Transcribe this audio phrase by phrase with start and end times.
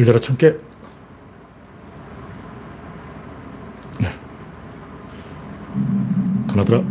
[0.00, 0.54] 들려라 천개.
[3.98, 4.08] 네.
[6.48, 6.82] 가나더라.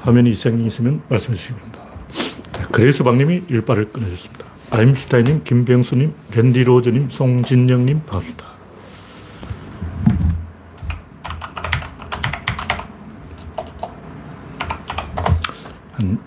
[0.00, 1.80] 화면이 이상이 있으면 말씀해 주시기 바랍니다.
[2.52, 4.44] 네, 그레이스 박님이 일발을 끊어줬습니다.
[4.70, 8.56] 아임슈타인님, 김병수님, 랜디로즈님, 송진영님 반갑습니다.
[15.96, 16.18] 한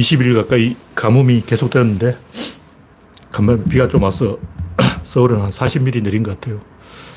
[0.00, 2.18] 20일 가까이 가뭄이 계속되었는데
[3.32, 4.38] 간만에 비가 좀 와서
[5.04, 6.60] 서울은 한 40mm 내린 것 같아요.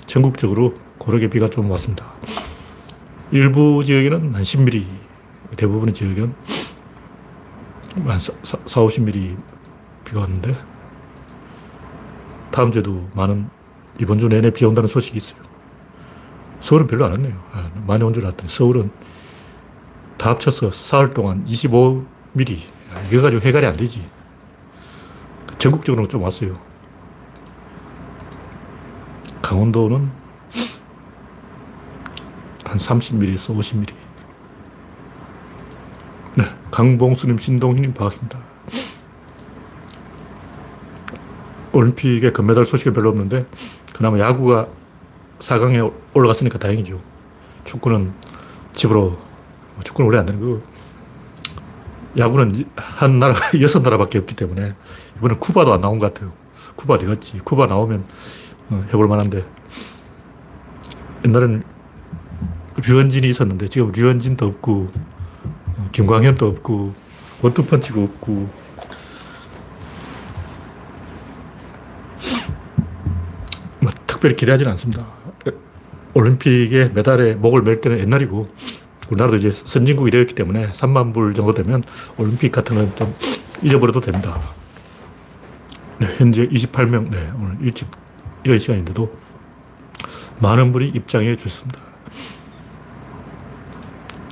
[0.05, 2.11] 전국적으로 고르게 비가 좀 왔습니다.
[3.31, 4.85] 일부 지역에는 한 10mm,
[5.57, 6.33] 대부분의 지역은
[8.05, 9.37] 한 4, 50mm
[10.03, 10.55] 비가 왔는데
[12.51, 13.49] 다음 주에도 많은
[13.99, 15.39] 이번 주 내내 비 온다는 소식이 있어요.
[16.59, 17.33] 서울은 별로 안 왔네요.
[17.53, 18.91] 아, 많이 온 줄 알았더니 서울은
[20.17, 22.72] 다 합쳐서 사흘 동안 25mm.
[23.11, 24.07] 이거 가지고 해결이 안 되지.
[25.57, 26.59] 전국적으로 좀 왔어요.
[29.41, 30.11] 강원도는
[32.65, 33.93] 한 30mm에서 50mm.
[36.35, 38.39] 네, 강봉수님, 신동희님 반갑습니다.
[41.71, 43.45] 올림픽에 금메달 소식은 별로 없는데
[43.93, 44.67] 그나마 야구가
[45.39, 47.01] 4강에 올라갔으니까 다행이죠.
[47.63, 48.13] 축구는
[48.73, 49.17] 집으로
[49.83, 50.72] 축구는 원래 안 되는 거고
[52.17, 54.75] 야구는 한 나라 여섯 나라밖에 없기 때문에
[55.17, 56.33] 이번엔 쿠바도 안 나온 것 같아요.
[56.75, 57.37] 쿠바 어디 갔지?
[57.39, 58.05] 쿠바 나오면
[58.69, 59.45] 어, 해볼 만한데
[61.25, 61.63] 옛날에는
[62.87, 64.91] 류현진이 있었는데 지금 류현진도 없고
[65.77, 66.93] 어, 김광현도 없고
[67.41, 68.63] 원투펀치가 없고
[74.23, 75.05] 특별히 기대하지는 않습니다.
[76.13, 78.47] 올림픽에 메달에 목을 맬 때는 옛날이고
[79.09, 81.83] 우리나라도 이제 선진국이 되었기 때문에 3만 불 정도 되면
[82.17, 83.13] 올림픽 같은 건 좀
[83.63, 84.39] 잊어버려도 됩니다.
[85.99, 87.87] 네, 현재 28명, 네, 오늘 일찍
[88.43, 89.11] 이런 시간인데도
[90.39, 91.79] 많은 분이 입장해 주셨습니다.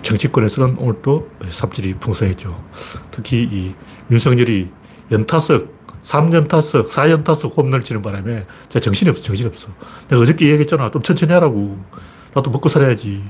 [0.01, 2.61] 정치권에서는 오늘 또 삽질이 풍성했죠.
[3.11, 3.73] 특히 이
[4.11, 4.69] 윤석열이
[5.11, 9.69] 연타석 3연타석, 4연타석 홈런을 치는 바람에 제가 정신이 없어, 정신이 없어.
[10.09, 10.89] 내가 어저께 얘기했잖아.
[10.89, 11.77] 좀 천천히 하라고.
[12.33, 13.23] 나도 먹고 살아야지.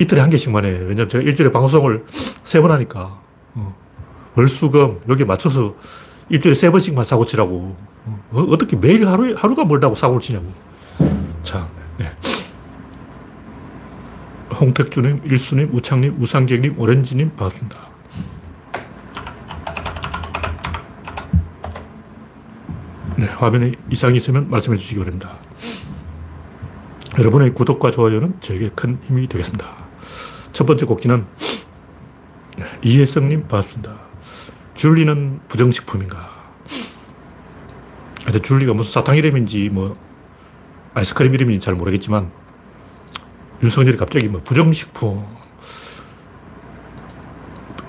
[0.00, 0.70] 어, 이틀에 한 개씩만 해.
[0.70, 2.04] 왜냐면 제가 일주일에 방송을
[2.44, 3.20] 세 번 하니까.
[3.54, 3.76] 어,
[4.36, 5.74] 월수금, 여기 맞춰서
[6.28, 7.76] 일주일에 세 번씩만 사고 치라고.
[8.30, 10.46] 어, 떻게 매일 하루, 하루가 멀다고 사고를 치냐고.
[11.42, 11.68] 참,
[11.98, 12.10] 네.
[14.58, 17.90] 홍택주님, 일수님, 우창님, 우상객님, 오렌지님, 반갑습니다.
[23.16, 25.36] 네, 화면에 이상이 있으면 말씀해 주시기 바랍니다.
[27.18, 29.89] 여러분의 구독과 좋아요는 저에게 큰 힘이 되겠습니다.
[30.52, 31.26] 첫 번째 곡기는
[32.82, 33.94] 이혜성님 반갑습니다.
[34.74, 36.40] 줄리는 부정식품인가?
[38.42, 39.96] 줄리가 무슨 사탕 이름인지 뭐
[40.94, 42.30] 아이스크림 이름인지 잘 모르겠지만
[43.62, 45.24] 윤석열이 갑자기 뭐 부정식품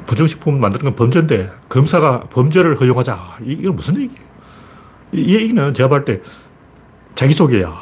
[0.05, 4.31] 부정식품 만드는 건 범죄인데 검사가 범죄를 허용하자 이건 무슨 얘기예요?
[5.13, 6.21] 이 얘기는 제가 볼 때
[7.15, 7.73] 자기소개야.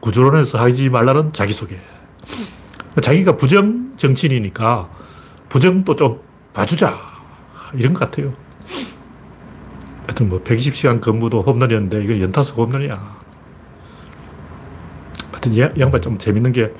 [0.00, 1.76] 구조론에서 하지 말라는 자기소개.
[3.00, 4.88] 자기가 부정 정치인이니까
[5.48, 6.20] 부정도 좀
[6.52, 6.98] 봐주자.
[7.74, 8.32] 이런 것 같아요.
[10.06, 13.18] 하여튼 뭐 120시간 근무도 홈런이었는데 이거 연타수 홈런이야.
[15.30, 16.72] 하여튼 이 양반 좀 재밌는 게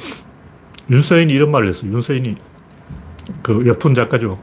[0.91, 1.87] 윤서인이 이런 말을 했어.
[1.87, 2.37] 윤서인이
[3.43, 4.39] 그 웹툰 작가죠.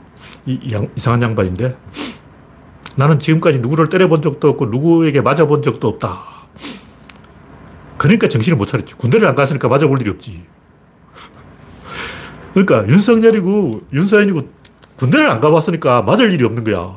[0.46, 1.76] 이 양, 이상한 양반인데
[2.98, 6.24] 나는 지금까지 누구를 때려본 적도 없고 누구에게 맞아본 적도 없다.
[7.98, 8.94] 그러니까 정신을 못 차렸지.
[8.96, 10.46] 군대를 안 갔으니까 맞아볼 일이 없지.
[12.56, 14.42] 그러니까 윤석열이고 윤서인이고
[14.96, 16.96] 군대를 안 가봤으니까 맞을 일이 없는 거야.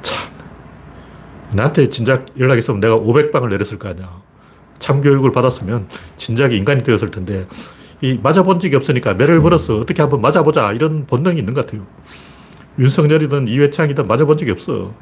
[0.00, 0.30] 참.
[1.50, 4.22] 나한테 진작 연락했으면 내가 500방을 내렸을 거 아니야.
[4.78, 7.48] 참교육을 받았으면 진작에 인간이 되었을 텐데
[8.00, 11.84] 이 맞아본 적이 없으니까 매를 벌어서 어떻게 한번 맞아보자 이런 본능이 있는 것 같아요.
[12.78, 14.94] 윤석열이든 이회창이든 맞아본 적이 없어.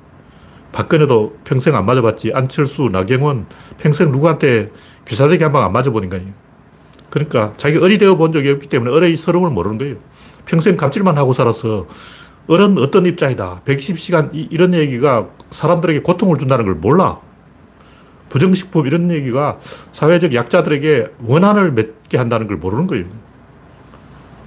[0.73, 2.33] 박근혜도 평생 안 맞아봤지.
[2.33, 3.47] 안철수, 나경원
[3.77, 4.69] 평생 누구한테
[5.07, 6.48] 귀사대기 한방 안 맞아본 인간이에요.
[7.19, 9.97] 그러니까 자기 어리 되어 본 적이 없기 때문에 어의 서름을 모르는 거예요.
[10.47, 11.87] 평생 갑질만 하고 살아서
[12.47, 13.63] 어른 어떤 입장이다.
[13.65, 17.21] 120시간 이, 런 얘기가 사람들에게 고통을 준다는 걸 몰라.
[18.29, 19.59] 부정식품 이런 얘기가
[19.93, 23.07] 사회적 약자들에게 원한을 맺게 한다는 걸 모르는 거예요.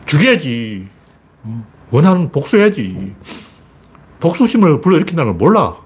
[0.05, 0.87] 죽여야지.
[1.45, 1.65] 음.
[1.91, 3.15] 원하는 복수해야지.
[4.19, 5.77] 복수심을 불러일으킨다는 걸 몰라.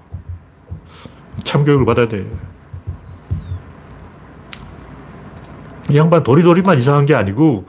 [1.42, 2.26] 참교육을 받아야 돼.
[5.90, 7.66] 이 양반 도리도리만 이상한 게 아니고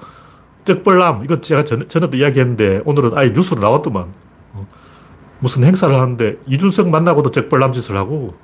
[0.67, 4.13] 적벌남, 이거 제가 전, 전에도 이야기했는데, 오늘은 아예 뉴스로 나왔더만.
[4.53, 4.67] 어,
[5.39, 8.35] 무슨 행사를 하는데, 이준석 만나고도 적벌남 짓을 하고,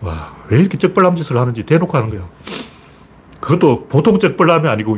[0.00, 2.26] 와, 왜 이렇게 적벌남 짓을 하는지 대놓고 하는 거야.
[3.40, 4.96] 그것도 보통 적벌남이 아니고,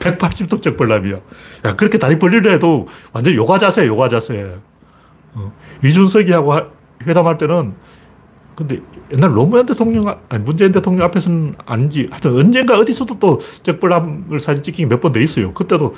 [0.00, 1.16] 180도 적벌남이야.
[1.66, 4.58] 야, 그렇게 다리 벌리려 해도 완전 요가 자세, 요가 자세.
[5.34, 5.52] 어,
[5.84, 6.56] 이준석이 하고
[7.06, 7.74] 회담할 때는
[8.58, 8.80] 근데
[9.12, 14.88] 옛날 노무현 대통령, 아니 문재인 대통령 앞에서는 아닌지 하여튼 언젠가 어디서도 또 적불남을 사진 찍힌
[14.88, 15.54] 게 몇 번 돼 있어요.
[15.54, 15.94] 그때도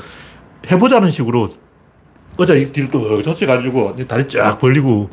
[0.71, 1.55] 해보자는 식으로
[2.37, 5.09] 의자 뒤로 또 젖혀가지고 다리 쫙 벌리고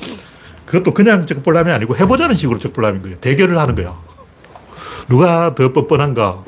[0.66, 3.18] 그것도 그냥 적불남이 아니고 해보자는 식으로 적불남인 거예요.
[3.20, 3.98] 대결을 하는 거야.
[5.08, 6.44] 누가 더 뻔뻔한가.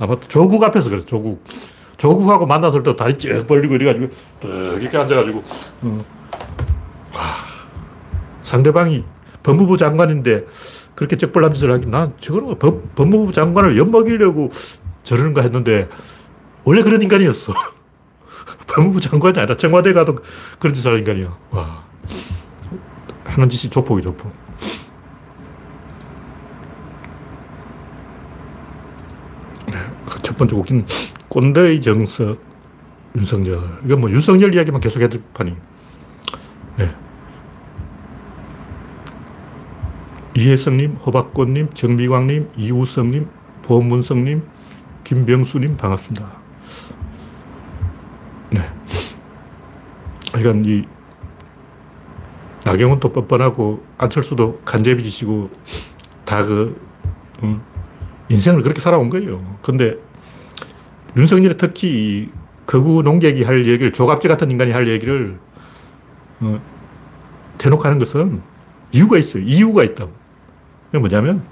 [0.00, 1.44] 아마 조국 앞에서 그랬어, 조국.
[1.96, 4.08] 조국하고 만났을 때 다리 쭉 벌리고 이래가지고
[4.80, 5.44] 이렇게 앉아가지고
[5.82, 6.04] 어.
[7.14, 7.34] 와,
[8.42, 9.04] 상대방이
[9.42, 10.46] 법무부 장관인데
[10.94, 14.50] 그렇게 쩍벌남 짓을 하긴 난 저거는 법, 법무부 장관을 엿먹이려고
[15.02, 15.88] 저러는가 했는데
[16.64, 17.52] 원래 그런 인간이었어.
[18.66, 20.16] 법무부 장관이 아니라 청와대 가도
[20.58, 21.36] 그런 짓을 하는 인간이야.
[21.50, 21.84] 와.
[23.24, 24.32] 하는 짓이 조폭이 조폭.
[29.68, 29.74] 네,
[30.06, 30.86] 그첫 번째 곡기는
[31.28, 32.40] 꼰대의 정석,
[33.16, 33.80] 윤석열.
[33.84, 35.54] 이건 뭐 윤석열 이야기만 계속 해줄 판이.
[36.76, 36.94] 네.
[40.36, 43.28] 이혜성님, 호박꽃님, 정미광님, 이우성님,
[43.62, 44.42] 보문성님,
[45.04, 46.40] 김병수님 반갑습니다.
[48.50, 48.60] 네.
[50.32, 50.84] 그러니까 이
[52.64, 55.50] 나경원도 뻔뻔하고 안철수도 간제비 지시고
[56.24, 56.80] 다그
[57.42, 57.62] 음,
[58.28, 59.58] 인생을 그렇게 살아온 거예요.
[59.62, 59.96] 근데
[61.16, 62.30] 윤석열이 특히
[62.66, 65.40] 거구 농객이 할 얘기를 조갑지 같은 인간이 할 얘기를
[66.40, 66.60] 어,
[67.58, 68.42] 대놓고 하는 것은
[68.92, 69.42] 이유가 있어요.
[69.42, 70.19] 이유가 있다고.
[70.90, 71.44] 그게 뭐냐면,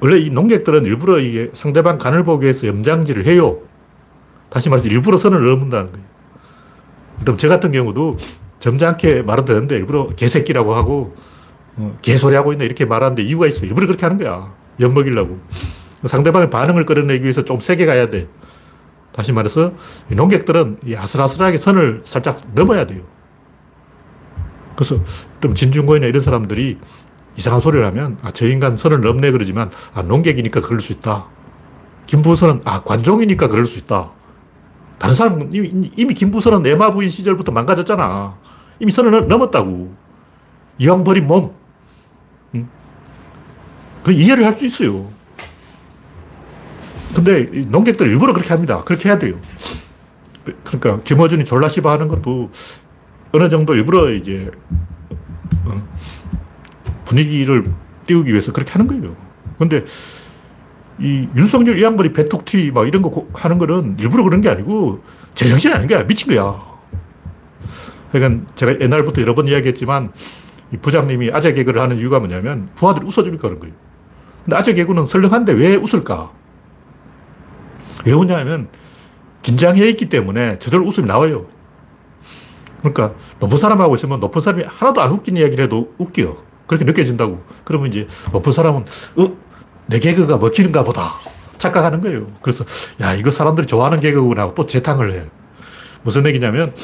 [0.00, 3.58] 원래 이 농객들은 일부러 이게 상대방 간을 보기 위해서 염장질을 해요.
[4.50, 6.06] 다시 말해서 일부러 선을 넘는다는 거예요.
[7.20, 8.18] 그럼 저 같은 경우도
[8.58, 11.16] 점잖게 말은 되는데 일부러 개새끼라고 하고,
[11.76, 13.64] 어, 개소리하고 있네 이렇게 말하는데 이유가 있어.
[13.64, 14.52] 일부러 그렇게 하는 거야.
[14.80, 15.38] 엿먹이려고.
[16.04, 18.28] 상대방의 반응을 끌어내기 위해서 좀 세게 가야 돼.
[19.12, 19.72] 다시 말해서
[20.08, 23.02] 농객들은 아슬아슬하게 선을 살짝 넘어야 돼요.
[24.76, 25.00] 그래서
[25.40, 26.78] 좀 진중권이나 이런 사람들이
[27.36, 31.26] 이상한 소리를 하면 아, 저 인간 선을 넘네 그러지만 아, 농객이니까 그럴 수 있다.
[32.06, 34.10] 김부선은 아, 관종이니까 그럴 수 있다.
[34.98, 38.34] 다른 사람은 이미, 이미 김부선은 내마 부인 시절부터 망가졌잖아.
[38.80, 39.94] 이미 선을 넘었다고.
[40.78, 41.52] 이왕 버린 몸.
[42.54, 42.68] 응?
[44.02, 45.10] 그 이해를 할 수 있어요.
[47.14, 48.82] 근데 농객들 일부러 그렇게 합니다.
[48.84, 49.36] 그렇게 해야 돼요.
[50.64, 52.50] 그러니까 김어준이 졸라 씨바 하는 것도
[53.32, 54.50] 어느 정도 일부러 이제
[55.64, 55.82] 어,
[57.06, 57.64] 분위기를
[58.06, 59.16] 띄우기 위해서 그렇게 하는 거예요.
[59.58, 59.84] 근데
[60.98, 65.02] 이 윤석열 이 양반이 배툭튀 막 이런 거 하는 거는 일부러 그런 게 아니고
[65.34, 66.06] 제정신이 아닌 거야.
[66.06, 66.62] 미친 거야.
[68.12, 70.12] 그러니까 제가 옛날부터 여러 번 이야기했지만
[70.72, 73.74] 이 부장님이 아재 개그를 하는 이유가 뭐냐면 부하들이 웃어주니까 그런 거예요.
[74.44, 76.30] 근데 아재 개그는 설렁한데 왜 웃을까?
[78.06, 78.68] 왜 웃냐면
[79.42, 81.46] 긴장해 있기 때문에 저절로 웃음이 나와요.
[82.78, 86.36] 그러니까 높은 사람하고 있으면 높은 사람이 하나도 안 웃긴 이야기를 해도 웃겨.
[86.66, 87.42] 그렇게 느껴진다고.
[87.64, 88.84] 그러면 이제 높은 사람은,
[89.16, 89.36] 어,
[89.86, 91.12] 내 개그가 먹히는가 보다.
[91.58, 92.26] 착각하는 거예요.
[92.42, 92.64] 그래서,
[93.00, 95.26] 야, 이거 사람들이 좋아하는 개그구나 하고 또 재탕을 해.
[96.02, 96.74] 무슨 얘기냐면,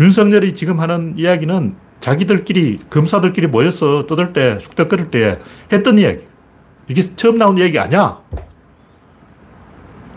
[0.00, 5.40] 윤석열이 지금 하는 이야기는 자기들끼리, 검사들끼리 모여서 떠들 때, 숙덕거릴 때
[5.72, 6.24] 했던 이야기.
[6.86, 8.20] 이게 처음 나온 이야기 아니야.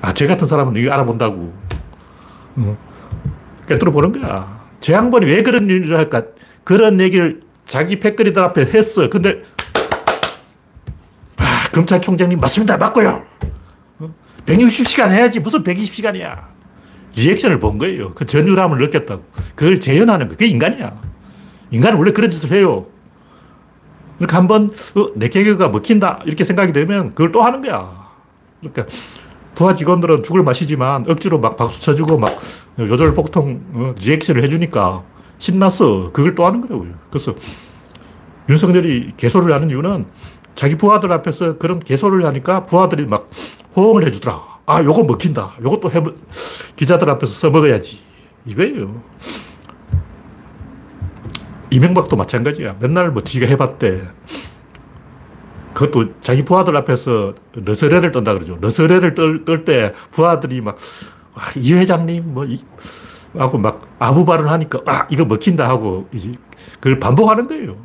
[0.01, 1.53] 아, 쟤 같은 사람은 이거 알아본다고.
[2.57, 2.77] 어.
[3.67, 4.61] 깨뚫어 보는 거야.
[4.79, 6.23] 제 양반이 왜 그런 일을 할까?
[6.63, 9.09] 그런 얘기를 자기 패거리들 앞에 했어.
[9.09, 9.43] 근데,
[11.37, 12.75] 아, 검찰총장님, 맞습니다.
[12.75, 13.23] 맞고요.
[14.45, 15.39] 160시간 해야지.
[15.39, 16.37] 무슨 120시간이야.
[17.15, 18.13] 리액션을 본 거예요.
[18.13, 19.23] 그 전율함을 느꼈다고.
[19.55, 20.31] 그걸 재현하는 거.
[20.31, 20.99] 그게 인간이야.
[21.71, 22.87] 인간은 원래 그런 짓을 해요.
[24.17, 26.19] 그러니까 한 번, 어, 내 개그가 먹힌다.
[26.25, 28.09] 이렇게 생각이 되면 그걸 또 하는 거야.
[28.59, 28.85] 그러니까
[29.55, 32.37] 부하 직원들은 죽을 맛이지만 억지로 막 박수 쳐주고 막
[32.77, 35.03] 요절 폭통 어, 리액션을 해주니까
[35.41, 36.11] 신났어.
[36.13, 36.93] 그걸 또 하는 거라고요.
[37.09, 37.33] 그래서
[38.47, 40.05] 윤석열이 개소를 하는 이유는
[40.53, 43.29] 자기 부하들 앞에서 그런 개소를 하니까 부하들이 막
[43.75, 44.39] 호응을 해주더라.
[44.67, 45.53] 아, 요거 먹힌다.
[45.63, 46.03] 요것도 해,
[46.75, 47.99] 기자들 앞에서 써먹어야지.
[48.45, 49.01] 이거예요.
[51.71, 52.75] 이명박도 마찬가지야.
[52.79, 54.09] 맨날 뭐 지가 해봤대.
[55.73, 58.57] 그것도 자기 부하들 앞에서 너스레를 떤다 그러죠.
[58.61, 60.77] 너스레를 떨, 떨때 부하들이 막,
[61.33, 62.61] 와, 이 회장님, 뭐, 이,
[63.37, 66.31] 하고 막 아무 발언 하니까, 아, 이거 먹힌다 하고, 이제
[66.79, 67.77] 그걸 반복하는 거예요.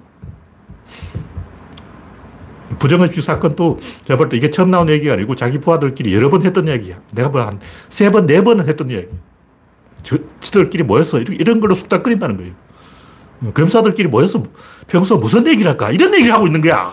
[2.79, 6.67] 부정의식 사건도 제가 볼 때 이게 처음 나온 얘기가 아니고 자기 부하들끼리 여러 번 했던
[6.69, 7.01] 얘기야.
[7.15, 9.07] 내가 뭐한세 번, 네 번은 했던 얘기.
[10.03, 12.53] 저, 지들끼리 모여서 이런 걸로 숙닥 끓인다는 거예요.
[13.55, 14.43] 검사들끼리 모여서
[14.89, 15.91] 평소 무슨 얘기를 할까?
[15.91, 16.93] 이런 얘기를 하고 있는 거야.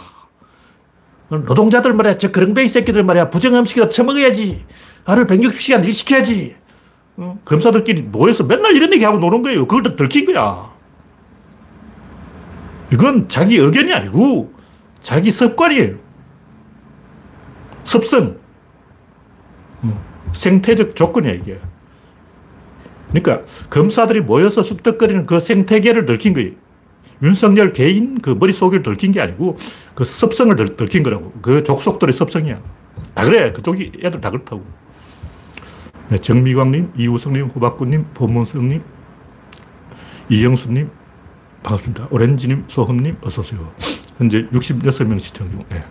[1.30, 4.64] 노동자들 말이야, 저 그렁뱅이 새끼들 말이야, 부정음식이라도 처먹어야지.
[5.06, 6.56] 하루 160시간 일 시켜야지.
[7.18, 7.40] 어?
[7.46, 9.68] 검사들끼리 모여서 맨날 이런 얘기 하고 노는 거예요.
[9.68, 10.72] 그걸 다 들킨 거야.
[12.92, 14.54] 이건 자기 의견이 아니고
[15.02, 15.96] 자기 습관이에요.
[17.84, 18.38] 습성.
[19.82, 21.60] 어, 생태적 조건이야, 이게.
[23.12, 26.52] 그러니까 검사들이 모여서 쑥덕거리는 그 생태계를 들킨 거예요.
[27.22, 29.58] 윤석열 개인 그 머릿속을 들킨 게 아니고
[29.96, 31.32] 그 습성을 들, 킨 거라고.
[31.42, 32.60] 그 족속들의 습성이야.
[33.14, 33.52] 다 그래.
[33.52, 34.64] 그쪽이 애들 다 그렇다고.
[36.10, 38.84] 네, 정미광님, 이우성님, 후박구님, 본문성님,
[40.30, 40.90] 이영수님,
[41.64, 42.08] 반갑습니다.
[42.12, 43.72] 오렌지님, 소흠님, 어서오세요.
[44.18, 45.64] 현재 66명 시청 중.
[45.70, 45.84] 네.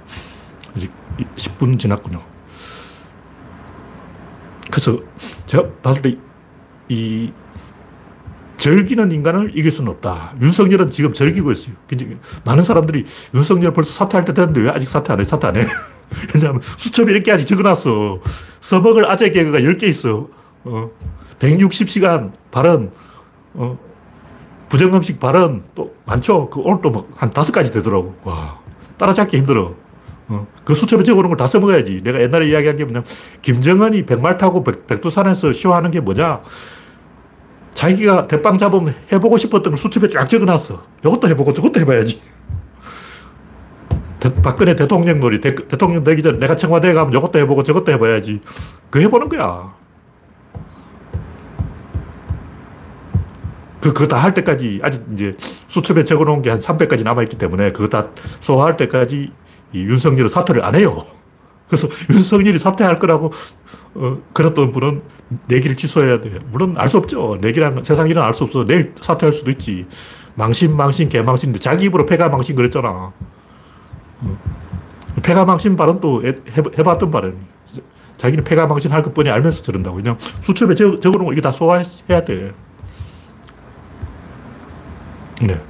[0.74, 0.92] 아직
[1.36, 2.22] 10분 지났군요.
[4.70, 4.98] 그래서
[5.46, 7.32] 제가 봤을 때이
[8.56, 10.34] 즐기는 인간을 이길 수는 없다.
[10.40, 11.74] 윤석열은 지금 즐기고 있어요.
[12.44, 13.04] 많은 사람들이
[13.34, 15.24] 윤석열 벌써 사퇴할 때 됐는데 왜 아직 사퇴 안 해?
[15.24, 15.66] 사퇴 안 해?
[16.34, 18.20] 왜냐하면 수첩이 이렇게 아직 적어놨어.
[18.60, 20.28] 써먹을 아재 개그가 10개 있어.
[20.64, 20.90] 어,
[21.40, 22.92] 160시간 발언,
[23.54, 23.78] 어,
[24.68, 26.48] 부정음식 발언 또 많죠.
[26.48, 28.14] 그 오늘 또한 다섯 가지 되더라고.
[28.24, 28.58] 와,
[28.96, 29.74] 따라잡기 힘들어.
[30.28, 32.02] 어, 그 수첩에 적어놓은 걸 다 써먹어야지.
[32.04, 33.04] 내가 옛날에 이야기한 게 뭐냐면,
[33.42, 36.40] 김정은이 백말 타고 백, 백두산에서 쇼하는 게 뭐냐.
[37.74, 40.82] 자기가 대빵 잡으면 해보고 싶었던 걸 수첩에 쫙 적어놨어.
[41.04, 42.20] 이것도 해보고 저것도 해봐야지.
[44.22, 48.40] 대, 박근혜 대통령 놀이, 대, 통령 되기 전에 내가 청와대에 가면 이것도 해보고 저것도 해봐야지.
[48.88, 49.74] 그 해보는 거야.
[53.80, 55.36] 그, 그거 다 할 때까지 아직 이제
[55.66, 58.10] 수첩에 적어 놓은 게 한 300까지 남아있기 때문에 그거 다
[58.40, 59.32] 소화할 때까지
[59.72, 60.96] 이 윤석열은 사퇴를 안 해요.
[61.68, 63.32] 그래서 윤석열이 사퇴할 거라고
[63.94, 65.02] 어, 그랬던 분은
[65.48, 66.38] 내기를 취소해야 돼.
[66.52, 67.38] 물론 알 수 없죠.
[67.40, 68.64] 내기라는 세상 일은 알 수 없어.
[68.64, 69.86] 내일 사퇴할 수도 있지.
[70.36, 73.12] 망신, 망신, 개망신인데 자기 입으로 폐가 망신 그랬잖아.
[74.22, 74.38] 어.
[75.22, 76.22] 폐가 망신 발언도
[76.78, 77.36] 해봤던 발언이.
[78.16, 79.96] 자기는 폐가 망신 할 것뿐이 알면서 저런다고.
[79.96, 82.52] 그냥 수첩에 적, 어놓은 거 이게 다 소화해야 돼.
[85.42, 85.60] 네.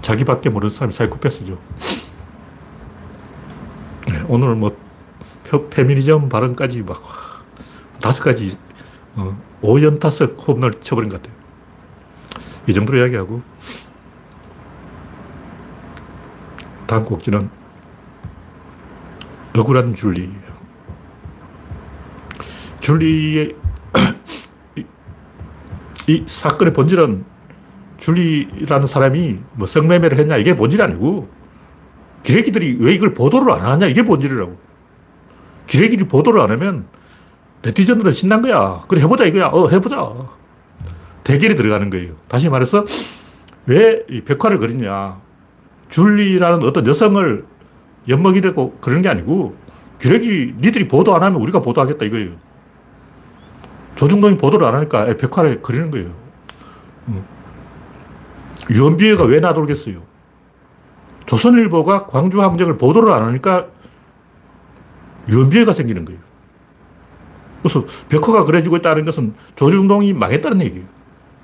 [0.00, 1.58] 자기밖에 모르는 사람이 사이코패스죠.
[4.08, 4.84] 네, 오늘 뭐
[5.70, 7.00] 페 미니즘 발언까지 막
[8.00, 8.56] 다섯 가지
[9.14, 11.38] 어, 오연타석 홈런을 쳐버린 것 같아요.
[12.66, 13.42] 이 정도로 이야기하고
[16.86, 17.50] 다음 곡지는
[19.56, 20.30] 억울한 줄리.
[22.80, 23.56] 줄리의
[24.76, 24.84] 이,
[26.08, 27.24] 이 사건의 본질은
[27.96, 31.28] 줄리라는 사람이 뭐 성매매를 했냐 이게 본질이 아니고
[32.22, 34.58] 기레기들이 왜 이걸 보도를 안 하냐 이게 본질이라고.
[35.66, 36.86] 기레기를 보도를 안 하면
[37.62, 38.80] 네티즌들은 신난 거야.
[38.88, 39.46] 그래, 해보자 이거야.
[39.46, 40.12] 어, 해보자.
[41.22, 42.14] 대결이 들어가는 거예요.
[42.28, 42.84] 다시 말해서
[43.66, 45.23] 왜이 벽화를 그리냐.
[45.94, 47.46] 줄리라는 어떤 여성을
[48.08, 49.56] 엿먹이려고 그런 게 아니고
[50.00, 52.32] 기레기 니들이 보도 안 하면 우리가 보도하겠다 이거예요.
[53.94, 56.12] 조중동이 보도를 안 하니까 벽화를 그리는 거예요.
[57.06, 57.24] 음.
[58.72, 59.98] 유언비어가 왜 나돌겠어요?
[61.26, 63.68] 조선일보가 광주 항쟁을 보도를 안 하니까
[65.28, 66.20] 유언비어가 생기는 거예요.
[67.62, 70.86] 그래서 벽화가 그려지고 있다는 것은 조중동이 망했다는 얘기예요.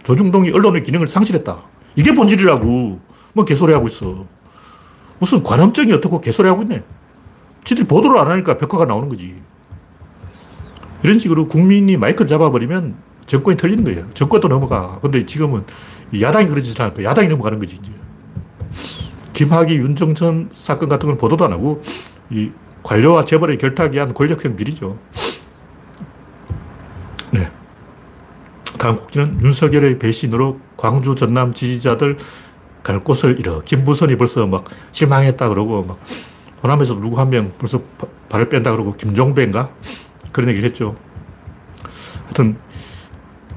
[0.02, 1.62] 조중동이 언론의 기능을 상실했다.
[1.94, 3.10] 이게 본질이라고.
[3.32, 4.26] 뭐 개소리 하고 있어.
[5.20, 6.82] 무슨 관험증이 어떻고 개소리 하고 있네.
[7.62, 9.40] 지들이 보도를 안 하니까 벽화가 나오는 거지.
[11.02, 12.96] 이런 식으로 국민이 마이크를 잡아버리면
[13.26, 14.10] 정권이 털리는 거예요.
[14.14, 14.98] 정권도 넘어가.
[15.00, 15.64] 근데 지금은
[16.18, 17.92] 야당이 그러지 않을 야당이 넘어가는 거지, 이제.
[19.34, 21.82] 김학의, 윤정천 사건 같은 건 보도도 안 하고,
[22.30, 22.50] 이
[22.82, 24.98] 관료와 재벌의 결탁이 한 권력형 비리죠.
[27.30, 27.48] 네.
[28.78, 32.16] 다음 곡지는 윤석열의 배신으로 광주 전남 지지자들
[32.82, 33.60] 갈 곳을 잃어.
[33.60, 36.00] 김부선이 벌써 막 실망했다 그러고 막
[36.62, 37.80] 호남에서 누구 한 명 벌써
[38.28, 39.70] 발을 뺀다 그러고 김종배인가?
[40.32, 40.96] 그런 얘기를 했죠.
[42.24, 42.56] 하여튼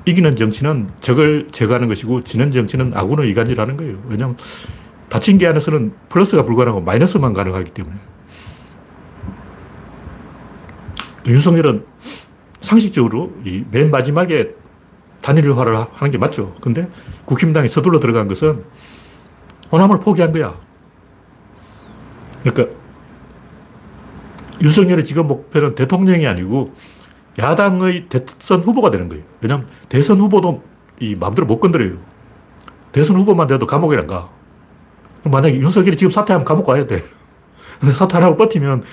[0.06, 4.02] 이기는 정치는 적을 제거하는 것이고 지는 정치는 아군을 이간질하는 거예요.
[4.08, 4.38] 왜냐하면
[5.10, 7.96] 다친 게 안에서는 플러스가 불가능하고 마이너스만 가능하기 때문에.
[11.26, 11.86] 윤석열은
[12.62, 14.56] 상식적으로 이 맨 마지막에
[15.22, 16.56] 단일화를 하는 게 맞죠.
[16.60, 16.90] 근데
[17.26, 18.64] 국힘당이 서둘러 들어간 것은
[19.74, 20.56] 호남을 포기한 거야.
[22.44, 22.76] 그러니까
[24.62, 26.76] 윤석열의 지금 목표는 대통령이 아니고
[27.40, 29.24] 야당의 대선 후보가 되는 거예요.
[29.42, 30.64] 왜냐하면 대선 후보도
[31.00, 31.98] 이 마음대로 못 건드려요.
[32.92, 34.30] 대선 후보만 돼도 감옥에 안 가.
[35.24, 37.02] 만약에 윤석열이 지금 사퇴하면 감옥 가야 돼.
[37.80, 38.84] 근데 사퇴 안 하고 버티면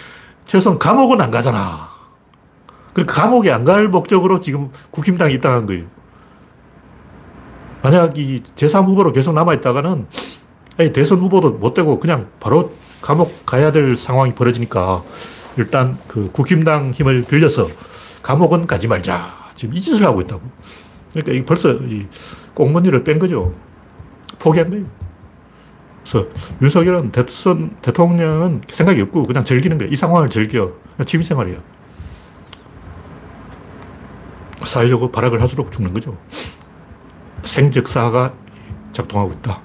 [0.46, 1.90] 최소한 감옥은 안 가잖아.
[2.94, 5.84] 그 감옥에 안 갈 목적으로 지금 국힘당에 입당한 거예요.
[7.82, 10.06] 만약 이 제3후보로 계속 남아있다가는
[10.88, 12.72] 대선 후보도 못 되고 그냥 바로
[13.02, 15.04] 감옥 가야 될 상황이 벌어지니까
[15.56, 17.68] 일단 그 국힘당 힘을 빌려서
[18.22, 19.50] 감옥은 가지 말자.
[19.54, 20.42] 지금 이 짓을 하고 있다고.
[21.12, 22.06] 그러니까 이 벌써 이
[22.54, 23.52] 꽁무니를 뺀 거죠.
[24.38, 24.86] 포기한 거예요.
[26.02, 26.28] 그래서
[26.62, 29.92] 윤석열은 대선, 대통령은 생각이 없고 그냥 즐기는 거예요.
[29.92, 30.72] 이 상황을 즐겨.
[31.04, 31.58] 취미생활이에요.
[34.64, 36.16] 살려고 발악을 할수록 죽는 거죠.
[37.44, 38.34] 생적사가
[38.92, 39.62] 작동하고 있다.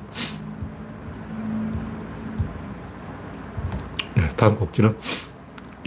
[4.35, 4.95] 다음 곡지는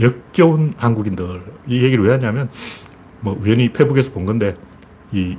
[0.01, 1.43] 역겨운 한국인들.
[1.67, 2.49] 이 얘기를 왜 하냐면,
[3.21, 4.57] 뭐, 우연히 페북에서 본 건데,
[5.13, 5.37] 이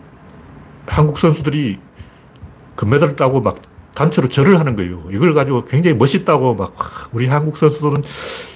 [0.88, 1.80] 한국 선수들이
[2.76, 3.62] 금메달을 따고 막
[3.94, 5.04] 단체로 절을 하는 거예요.
[5.12, 6.74] 이걸 가지고 굉장히 멋있다고 막,
[7.14, 8.04] 우리 한국 선수들은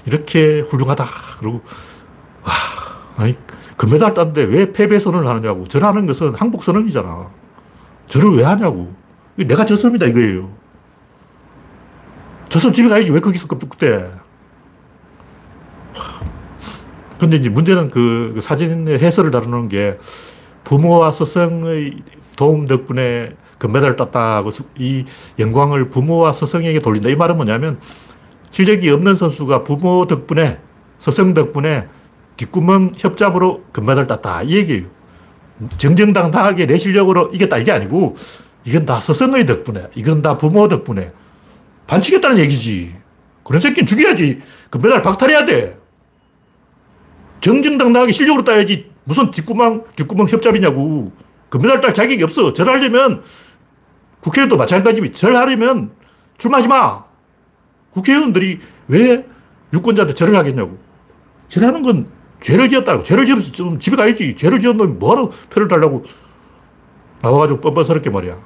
[0.05, 1.05] 이렇게 훌륭하다.
[1.39, 1.62] 그러고,
[2.43, 2.51] 와,
[3.17, 3.36] 아니,
[3.77, 5.67] 금메달 땄는데 왜 패배 선언을 하느냐고.
[5.67, 7.29] 절하는 것은 항복 선언이잖아.
[8.07, 8.93] 절을 왜 하냐고.
[9.36, 10.51] 내가 졌습니다, 이거예요.
[12.50, 13.12] 졌으면 집에 가야지.
[13.12, 14.12] 왜 거기서 그때.
[17.24, 19.98] 근데 이제 문제는 그, 그 사진의 해설을 다루는 게
[20.65, 22.01] 부모와 스승의
[22.36, 25.06] 도움 덕분에 금메달을 땄다고 이
[25.39, 27.08] 영광을 부모와 스승에게 돌린다.
[27.08, 27.80] 이 말은 뭐냐면
[28.51, 30.60] 실력이 없는 선수가 부모 덕분에
[31.00, 31.88] 스승 덕분에
[32.36, 34.44] 뒷구멍 협잡으로 금메달을 땄다.
[34.44, 34.88] 이 얘기예요.
[35.77, 37.58] 정정당당하게 내 실력으로 이겼다.
[37.58, 38.18] 이게 아니고
[38.65, 41.13] 이건 다 스승의 덕분에 이건 다 부모 덕분에
[41.88, 42.94] 반칙했다는 얘기지.
[43.46, 44.39] 그런 새끼는 죽여야지.
[44.70, 45.83] 금메달 박탈해야 돼.
[47.44, 51.12] 정정당당하게 실력으로 따야지 무슨 뒷구멍, 뒷구멍 협잡이냐고.
[51.50, 52.54] 금메달 딸 자격이 없어.
[52.54, 53.22] 절하려면
[54.22, 55.12] 국회의원도 마찬가지지.
[55.12, 55.92] 절하려면
[56.38, 57.04] 출마하지 마.
[57.92, 59.26] 국회의원들이 왜
[59.74, 60.80] 유권자한테 절을 하겠냐고.
[61.50, 62.08] 절하는 건
[62.40, 63.04] 죄를 지었다고.
[63.04, 64.38] 죄를 좀 집에 가야지.
[64.38, 66.06] 죄를 지은 놈이 뭐하러 표를 달라고
[67.22, 68.40] 나와가지고 뻔뻔스럽게 말이야.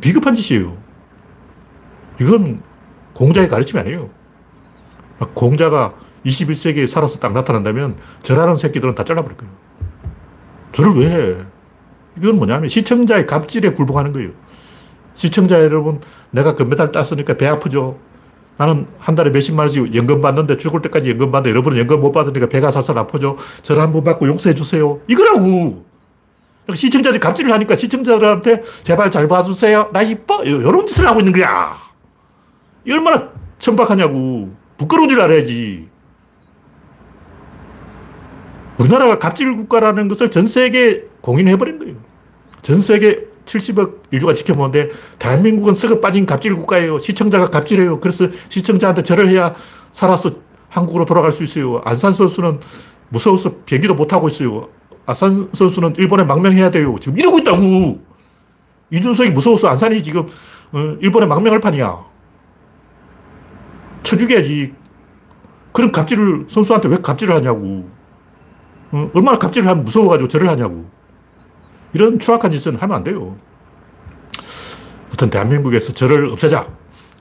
[0.00, 0.78] 비겁한 짓이에요.
[2.18, 2.62] 이건
[3.12, 4.08] 공자의 가르침이 아니에요.
[5.34, 9.52] 공자가 21세기에 살아서 딱 나타난다면 절하는 새끼들은 다 잘라버릴 거예요.
[10.72, 11.36] 저를 왜 해?
[12.18, 14.30] 이건 뭐냐면 시청자의 갑질에 굴복하는 거예요.
[15.14, 17.98] 시청자 여러분, 내가 금메달 땄으니까 배 아프죠?
[18.56, 22.46] 나는 한 달에 몇십만 원씩 연금 받는데 죽을 때까지 연금 받는데 여러분은 연금 못 받으니까
[22.48, 23.36] 배가 살살 아프죠?
[23.62, 25.00] 저를 한 번 받고 용서해 주세요.
[25.08, 25.84] 이거라고!
[26.74, 29.90] 시청자들이 갑질을 하니까 시청자들한테 제발 잘 봐주세요.
[29.92, 30.44] 나 이뻐!
[30.44, 31.76] 이런 짓을 하고 있는 거야.
[32.88, 33.28] 얼마나
[33.58, 34.50] 천박하냐고.
[34.78, 35.88] 부끄러운 줄 알아야지.
[38.80, 41.96] 우리나라가 갑질 국가라는 것을 전 세계에 공인해버린 거예요.
[42.62, 44.88] 전 세계 70억 인류가 지켜보는데
[45.18, 46.98] 대한민국은 썩어 빠진 갑질 국가예요.
[46.98, 48.00] 시청자가 갑질해요.
[48.00, 49.54] 그래서 시청자한테 절을 해야
[49.92, 50.30] 살아서
[50.70, 51.82] 한국으로 돌아갈 수 있어요.
[51.84, 52.60] 안산 선수는
[53.10, 54.68] 무서워서 비행기도 못하고 있어요.
[55.04, 56.96] 안산 선수는 일본에 망명해야 돼요.
[57.00, 58.00] 지금 이러고 있다고.
[58.92, 60.26] 이준석이 무서워서 안산이 지금
[60.72, 61.98] 어, 일본에 망명할 판이야.
[64.04, 64.72] 쳐죽여야지.
[65.72, 67.99] 그런 갑질을 선수한테 왜 갑질을 하냐고.
[68.92, 70.84] 어, 얼마나 갑질을 하면 무서워가지고 절을 하냐고.
[71.92, 73.36] 이런 추악한 짓은 하면 안 돼요.
[75.12, 76.68] 어떤 대한민국에서 절을 없애자.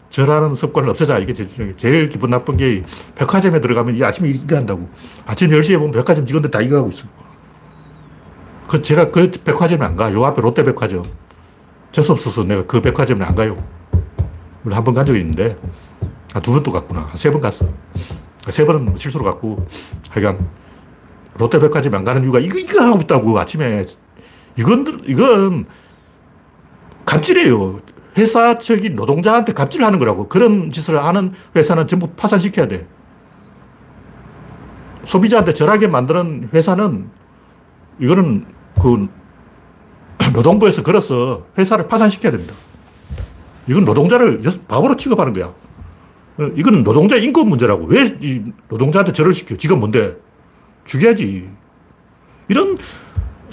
[0.09, 1.19] 절하는 습관을 없애자.
[1.19, 2.83] 이게 제일, 제일 기분 나쁜 게
[3.15, 4.89] 백화점에 들어가면 이 아침에 이거 한다고.
[5.25, 7.03] 아침 10시에 보면 백화점 직원들 다 이거 하고 있어.
[8.67, 10.11] 그 제가 그 백화점에 안 가.
[10.13, 11.03] 요 앞에 롯데 백화점.
[11.91, 13.55] 재수 없어서 내가 그 백화점에 안 가요.
[14.61, 15.57] 물론 한 번 간 적이 있는데,
[16.33, 17.09] 아, 두 번 또 갔구나.
[17.15, 17.65] 세 번 갔어.
[18.49, 19.65] 세 번은 실수로 갔고,
[20.11, 20.47] 하여간,
[21.39, 23.85] 롯데백화점 안 가는 이유가 이거, 이거 하고 있다고, 아침에.
[24.57, 25.65] 이건, 이건
[27.05, 27.79] 갑질이에요.
[28.17, 30.27] 회사 측이 노동자한테 갑질을 하는 거라고.
[30.27, 32.87] 그런 짓을 하는 회사는 전부 파산시켜야 돼.
[35.05, 37.09] 소비자한테 절하게 만드는 회사는
[37.99, 38.45] 이거는
[38.81, 39.07] 그
[40.33, 42.53] 노동부에서 걸어서 회사를 파산시켜야 됩니다.
[43.67, 45.53] 이건 노동자를 바보로 취급하는 거야.
[46.55, 47.85] 이건 노동자 인권 문제라고.
[47.85, 48.17] 왜
[48.67, 49.55] 노동자한테 절을 시켜?
[49.55, 50.17] 지가 뭔데?
[50.85, 51.49] 죽여야지.
[52.47, 52.77] 이런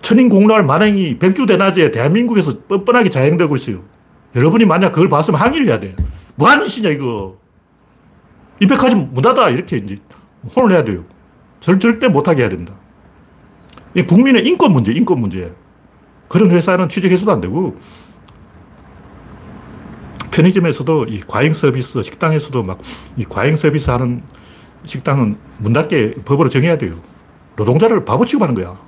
[0.00, 3.82] 천인공노할 만행이 백주대낮에 대한민국에서 뻔뻔하게 자행되고 있어요.
[4.34, 5.96] 여러분이 만약 그걸 봤으면 항의를 해야 돼.
[6.34, 7.38] 뭐 하는 짓이냐, 이거.
[9.10, 9.50] 문 닫아.
[9.50, 9.98] 이렇게 이제
[10.54, 11.04] 혼을 내야 돼요.
[11.60, 12.74] 절, 절대 못하게 해야 됩니다.
[13.94, 15.52] 이 국민의 인권 문제, 인권 문제.
[16.28, 17.76] 그런 회사는 취직해서도 안 되고,
[20.30, 22.78] 편의점에서도 이 과잉 서비스, 식당에서도 막
[23.16, 24.22] 이 과잉 서비스 하는
[24.84, 26.94] 식당은 문 닫게 법으로 정해야 돼요.
[27.56, 28.78] 노동자를 바보 취급하는 거야.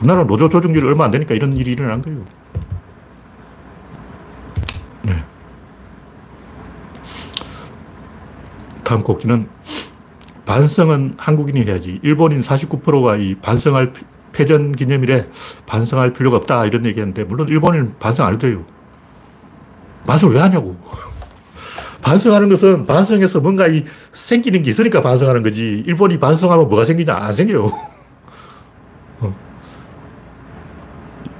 [0.00, 2.24] 우리나라 노조 조정률이 얼마 안 되니까 이런 일이 일어난 거예요.
[5.02, 5.24] 네.
[8.82, 9.48] 다음 곡기는
[10.44, 12.00] 반성은 한국인이 해야지.
[12.02, 13.92] 일본인 49%가 이 반성할
[14.32, 15.28] 패전 기념일에
[15.66, 18.64] 반성할 필요가 없다 이런 얘기했는데 물론 일본인 반성 안 해도 돼요.
[20.06, 20.76] 반성을 왜 하냐고.
[22.02, 25.82] 반성하는 것은 반성해서 뭔가 이 생기는 게 있으니까 반성하는 거지.
[25.86, 27.14] 일본이 반성하면 뭐가 생기냐?
[27.14, 27.66] 안 생겨요.
[29.20, 29.36] 어.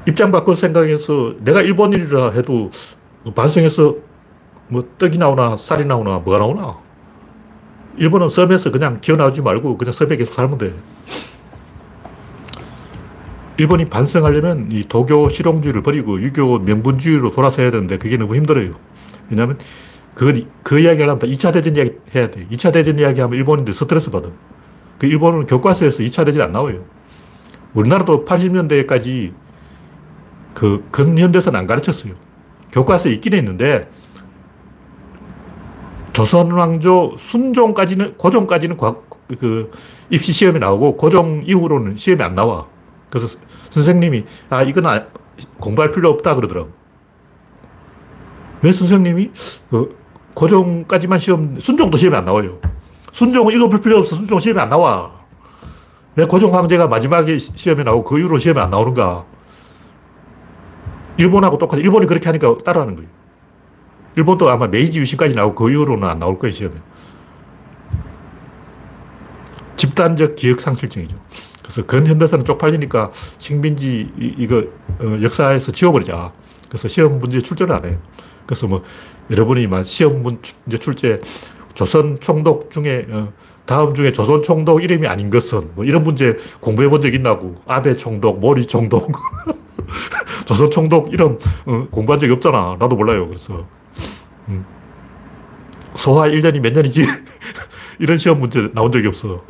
[0.06, 2.70] 입장 바꿔 생각해서 내가 일본인이라 해도
[3.34, 3.96] 반성해서
[4.68, 6.78] 뭐 떡이 나오나 쌀이 나오나 뭐가 나오나.
[7.96, 10.74] 일본은 섬에서 그냥 기어 나오지 말고 그냥 섬에 계속 살면 돼.
[13.56, 18.72] 일본이 반성하려면 이 도교 실용주의를 버리고 유교 명분주의로 돌아서야 되는데 그게 너무 힘들어요.
[19.28, 19.58] 왜냐하면
[20.20, 22.46] 그건, 그 이야기 하려면 2차 대전 이야기 해야 돼.
[22.48, 24.28] 2차 대전 이야기 하면 일본인들 스트레스 받아.
[24.98, 26.85] 그 일본은 교과서에서 2차 대전 안 나와요.
[27.72, 29.33] 우리나라도 80년대까지
[30.52, 32.12] 그 근현대사는 안 가르쳤어요.
[32.70, 33.88] 교과서에 있긴 했는데
[36.12, 38.76] 조선왕조 순종까지는, 고종까지는
[39.38, 39.70] 그
[40.11, 42.66] 입시 시험에 나오고 고종 이후로는 시험에 안 나와.
[43.09, 43.38] 그래서
[43.70, 45.06] 선생님이, 아, 이건 아,
[45.61, 46.72] 공부할 필요 없다 그러더라고.
[48.61, 49.30] 왜 선생님이
[49.70, 49.99] 그
[50.34, 52.58] 고종까지만 시험, 순종도 시험에 안 나와요.
[53.12, 54.16] 순종은 읽어볼 필요 없어.
[54.16, 55.12] 순종 시험에 안 나와.
[56.16, 59.24] 왜 고종 황제가 마지막에 시험에 나오고 그 이후로 시험에 안 나오는가?
[61.16, 61.80] 일본하고 똑같아.
[61.80, 63.08] 일본이 그렇게 하니까 따라하는 거예요.
[64.16, 66.74] 일본도 아마 메이지 유신까지 나오고 그 이후로는 안 나올 거예요, 시험에.
[69.76, 71.16] 집단적 기억 상실증이죠.
[71.62, 74.64] 그래서 근현대사는 쪽팔리니까 식민지 이거
[74.98, 76.32] 어, 역사에서 지워버리자.
[76.68, 77.98] 그래서 시험 문제 출제를 안 해요.
[78.50, 78.82] 그래서 뭐
[79.30, 81.20] 여러분이 막 시험 문제 출제
[81.74, 83.32] 조선 총독 중에 어,
[83.64, 87.96] 다음 중에 조선 총독 이름이 아닌 것은 뭐 이런 문제 공부해 본 적 있나고 아베
[87.96, 89.12] 총독, 모리 총독,
[90.46, 92.76] 조선 총독 이름 어, 공부한 적이 없잖아.
[92.80, 93.28] 나도 몰라요.
[93.28, 93.68] 그래서
[94.48, 94.64] 음.
[95.94, 97.04] 소화 1년이 몇 년이지?
[98.00, 99.44] 이런 시험 문제 나온 적이 없어.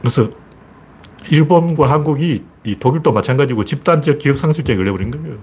[0.00, 0.30] 그래서
[1.30, 5.36] 일본과 한국이 이 독일도 마찬가지고 집단적 기억 상실증에 걸려버린 거예요.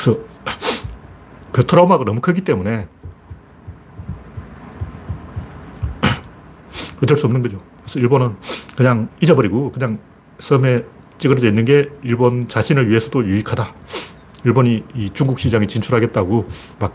[0.00, 0.18] 그래서
[1.52, 2.88] 그 트라우마가 너무 크기 때문에
[7.02, 7.60] 어쩔 수 없는 거죠.
[7.82, 8.36] 그래서 일본은
[8.76, 9.98] 그냥 잊어버리고 그냥
[10.38, 10.84] 섬에
[11.18, 13.74] 찌그러져 있는 게 일본 자신을 위해서도 유익하다.
[14.44, 16.94] 일본이 이 중국 시장에 진출하겠다고 막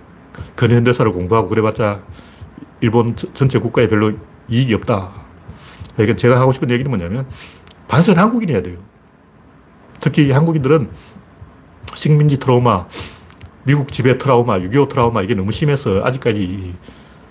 [0.56, 2.02] 근현대사를 공부하고 그래봤자
[2.82, 4.14] 일본 전체 국가에 별로
[4.48, 5.12] 이익이 없다.
[5.94, 7.28] 그러니까 제가 하고 싶은 얘기는 뭐냐면
[7.88, 8.78] 반성은 한국인이 해야 돼요.
[10.00, 10.90] 특히 한국인들은
[11.96, 12.86] 식민지 트라우마,
[13.64, 16.76] 미국 지배 트라우마, 6.25 트라우마 이게 너무 심해서 아직까지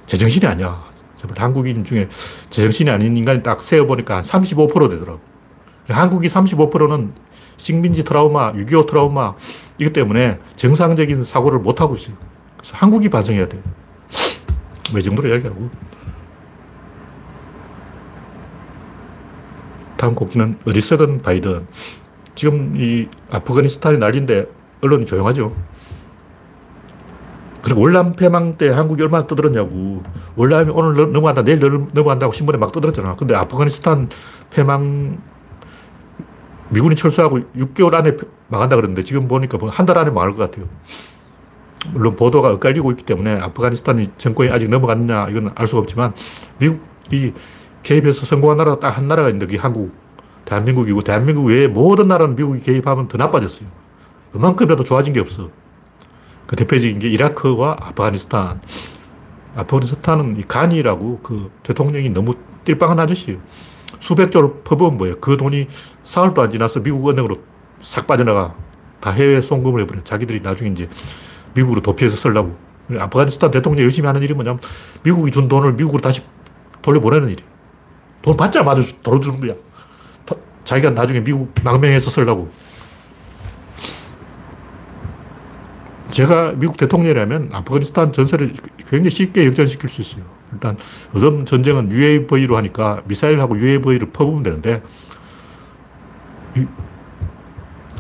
[0.07, 0.93] 제정신이 아니야.
[1.37, 2.09] 한국인 중에
[2.51, 5.21] 제정신이 아닌 인간이 딱 세어보니까 한 35% 되더라고.
[5.89, 7.13] 한국이 35%는
[7.57, 9.35] 식민지 트라우마, 6.25 트라우마
[9.79, 12.17] 이것 때문에 정상적인 사고를 못하고 있어요.
[12.57, 13.63] 그래서 한국이 반성해야 돼.
[14.93, 15.71] 왜 정도로 이야기하고.
[19.97, 21.67] 다음 곡기는 어리석은 바이든.
[22.35, 24.47] 지금 이 아프가니스탄이 난리인데
[24.83, 25.55] 언론이 조용하죠.
[27.63, 30.03] 그리고 월남 패망 때 한국이 얼마나 떠들었냐고.
[30.37, 33.17] 월남이 오늘 넘어간다, 내일 넘어간다고 신문에 막 떠들었잖아.
[33.17, 34.11] 근데 아프가니스탄
[34.51, 35.19] 패망
[36.69, 38.17] 미군이 철수하고 6개월 안에
[38.49, 40.69] 망한다 그랬는데 지금 보니까 뭐 한달 안에 망할 것 같아요.
[41.93, 46.15] 물론 보도가 엇갈리고 있기 때문에 아프가니스탄이 정권이 아직 넘어갔냐 이건 알 수가 없지만
[46.59, 47.33] 미국이
[47.83, 49.95] 개입해서 성공한 나라가 딱 한 나라가 있는데 그게 한국,
[50.45, 53.69] 대한민국이고 대한민국 외에 모든 나라는 미국이 개입하면 더 나빠졌어요.
[54.33, 55.51] 그만큼이라도 좋아진 게 없어.
[56.47, 58.61] 그 대표적인 게 이라크와 아프가니스탄.
[59.57, 63.39] 아프가니스탄은 이 간이라고 그 대통령이 너무 띨빵한 아저씨예요.
[64.01, 65.19] 수백 조를 퍼부은 거예요.
[65.21, 65.69] 그 돈이
[66.03, 67.37] 사흘도 안 지나서 미국 은행으로
[67.81, 68.55] 싹 빠져나가.
[69.01, 70.03] 다 해외 송금을 해버려.
[70.03, 70.89] 자기들이 나중에 이제
[71.55, 72.57] 미국으로 도피해서 쓰려고.
[72.99, 74.61] 아프가니스탄 대통령이 열심히 하는 일이 뭐냐면
[75.03, 76.23] 미국이 준 돈을 미국으로 다시
[76.83, 77.49] 돌려보내는 일이에요.
[78.21, 79.55] 돈 받자마자 돌려주는 거야.
[80.65, 82.51] 자기가 나중에 미국 망명해서 쓰려고.
[86.11, 90.25] 제가 미국 대통령이라면 아프가니스탄 전세를 굉장히 쉽게 역전시킬 수 있어요.
[90.53, 90.77] 일단
[91.15, 94.83] 요즘 전쟁은 UAV로 하니까 미사일하고 UAV를 퍼부으면 되는데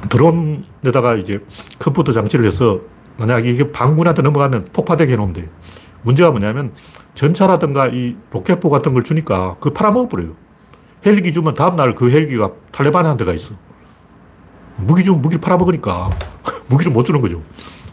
[0.08, 1.44] 드론에다가 이제
[1.78, 2.80] 컴퓨터 장치를 해서
[3.16, 5.46] 만약 이게 반군한테 넘어가면 폭파되게 해놓으면 돼요.
[6.02, 6.72] 문제가 뭐냐면
[7.14, 10.43] 전차라든가 이 로켓포 같은 걸 주니까 그걸 팔아먹어버려요.
[11.06, 13.54] 헬기 주면 다음날 그 헬기가 탈레반한테 가 있어.
[14.76, 16.10] 무기 주면 무기를 팔아먹으니까
[16.68, 17.42] 무기를 못 주는 거죠.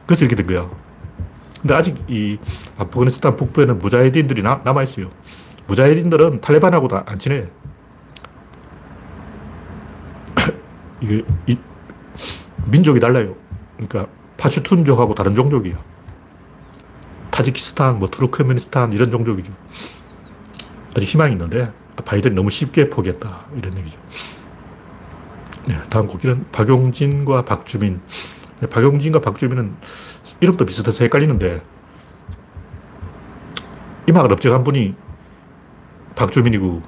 [0.05, 0.69] 그래서 이렇게 된 거야.
[1.61, 2.39] 근데 아직 이
[2.77, 5.11] 아프가니스탄 북부에는 무자헤딘들이 나, 남아있어요.
[5.67, 7.49] 무자헤딘들은 탈레반하고도 안 친해.
[11.01, 11.57] 이게, 이,
[12.65, 13.35] 민족이 달라요.
[13.75, 15.77] 그러니까 파슈툰족하고 다른 종족이야.
[17.29, 19.53] 타지키스탄, 뭐 투르크메니스탄 이런 종족이죠.
[20.95, 21.71] 아직 희망이 있는데
[22.05, 23.97] 바이든이 너무 쉽게 포기했다 이런 얘기죠.
[25.67, 28.01] 네, 다음 곡기는 박용진과 박주민.
[28.59, 29.75] 네, 박용진과 박주민은
[30.39, 31.61] 이름도 비슷해서 헷갈리는데
[34.09, 34.95] 이막을 업적한 분이
[36.15, 36.81] 박주민이고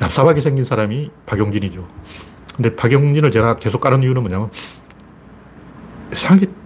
[0.00, 1.88] 얍삽하게 생긴 사람이 박용진이죠.
[2.56, 4.50] 근데 박용진을 제가 계속 까는 이유는 뭐냐면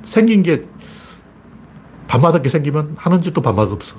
[0.03, 0.67] 생긴 게
[2.09, 3.97] 반맛없게 생기면 하는 짓도 반맛 없어.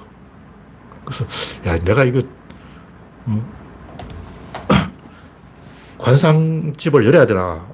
[1.04, 1.26] 그래서
[1.66, 2.45] 야 내가 이거 음,
[5.98, 7.66] 관상집을 열어야 되나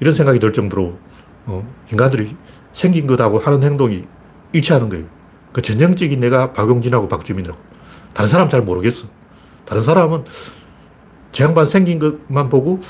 [0.00, 0.98] 이런 생각이 들 정도로
[1.46, 2.36] 어, 인간들이
[2.72, 4.04] 생긴 것하고 하는 행동이
[4.52, 5.06] 일치하는 거예요.
[5.52, 7.60] 그 전형적인 내가 박용진하고 박주민이라고.
[8.14, 9.08] 다른 사람 잘 모르겠어.
[9.64, 10.24] 다른 사람은
[11.32, 12.80] 제 양반 생긴 것만 보고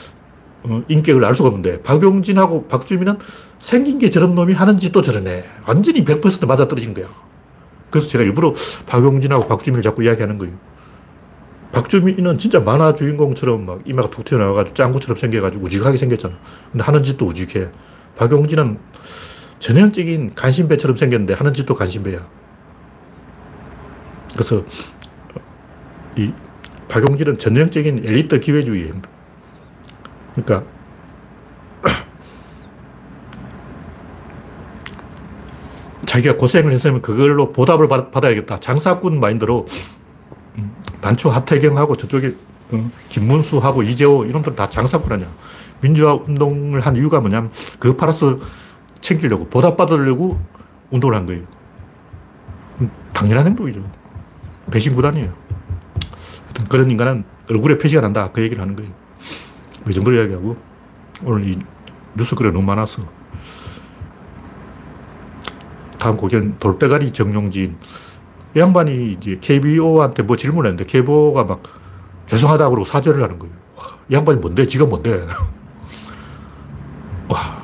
[0.62, 3.18] 어, 인격을 알 수가 없는데 박용진하고 박주민은
[3.58, 5.44] 생긴 게 저런 놈이 하는 짓도 저러네.
[5.66, 7.06] 완전히 100% 맞아떨어진 거야.
[7.90, 8.54] 그래서 제가 일부러
[8.86, 10.54] 박용진하고 박주민을 자꾸 이야기하는 거예요.
[11.72, 16.36] 박주민은 진짜 만화 주인공처럼 막 이마가 툭 튀어나와가지고 짱구처럼 생겨가지고 우직하게 생겼잖아.
[16.72, 17.68] 근데 하는 짓도 우직해.
[18.16, 18.78] 박용진은
[19.60, 22.26] 전형적인 간신배처럼 생겼는데 하는 짓도 간신배야.
[24.32, 24.64] 그래서
[26.16, 26.32] 이
[26.88, 28.92] 박용진은 전형적인 엘리트 기회주의
[30.34, 30.64] 그러니까
[36.06, 38.58] 자기가 고생을 했으면 그걸로 보답을 받아야겠다.
[38.58, 39.66] 장사꾼 마인드로
[41.00, 42.34] 난초 음, 하태경하고 저쪽에
[42.72, 45.28] 어, 김문수하고 이재호 이놈들 다 장사꾼 아니야.
[45.80, 48.38] 민주화 운동을 한 이유가 뭐냐면 그거 팔아서
[49.00, 50.38] 챙기려고 보답받으려고
[50.90, 51.42] 운동을 한 거예요.
[52.80, 53.82] 음, 당연한 행동이죠.
[54.70, 55.32] 배신구단이에요.
[56.68, 58.30] 그런 인간은 얼굴에 표시가 난다.
[58.32, 58.92] 그 얘기를 하는 거예요.
[59.88, 60.56] 이 정도로 이야기하고
[61.24, 61.58] 오늘 이
[62.14, 63.02] 뉴스 글이 너무 많아서
[65.98, 67.76] 다음 곡은 돌대가리 정용진.
[68.54, 71.62] 이 양반이 이제 KBO한테 뭐 질문을 했는데 KBO가 막
[72.26, 73.54] 죄송하다고 그러고 사죄를 하는 거예요.
[74.10, 74.66] 양반이 뭔데?
[74.66, 75.26] 지가 뭔데?
[77.28, 77.60] 와.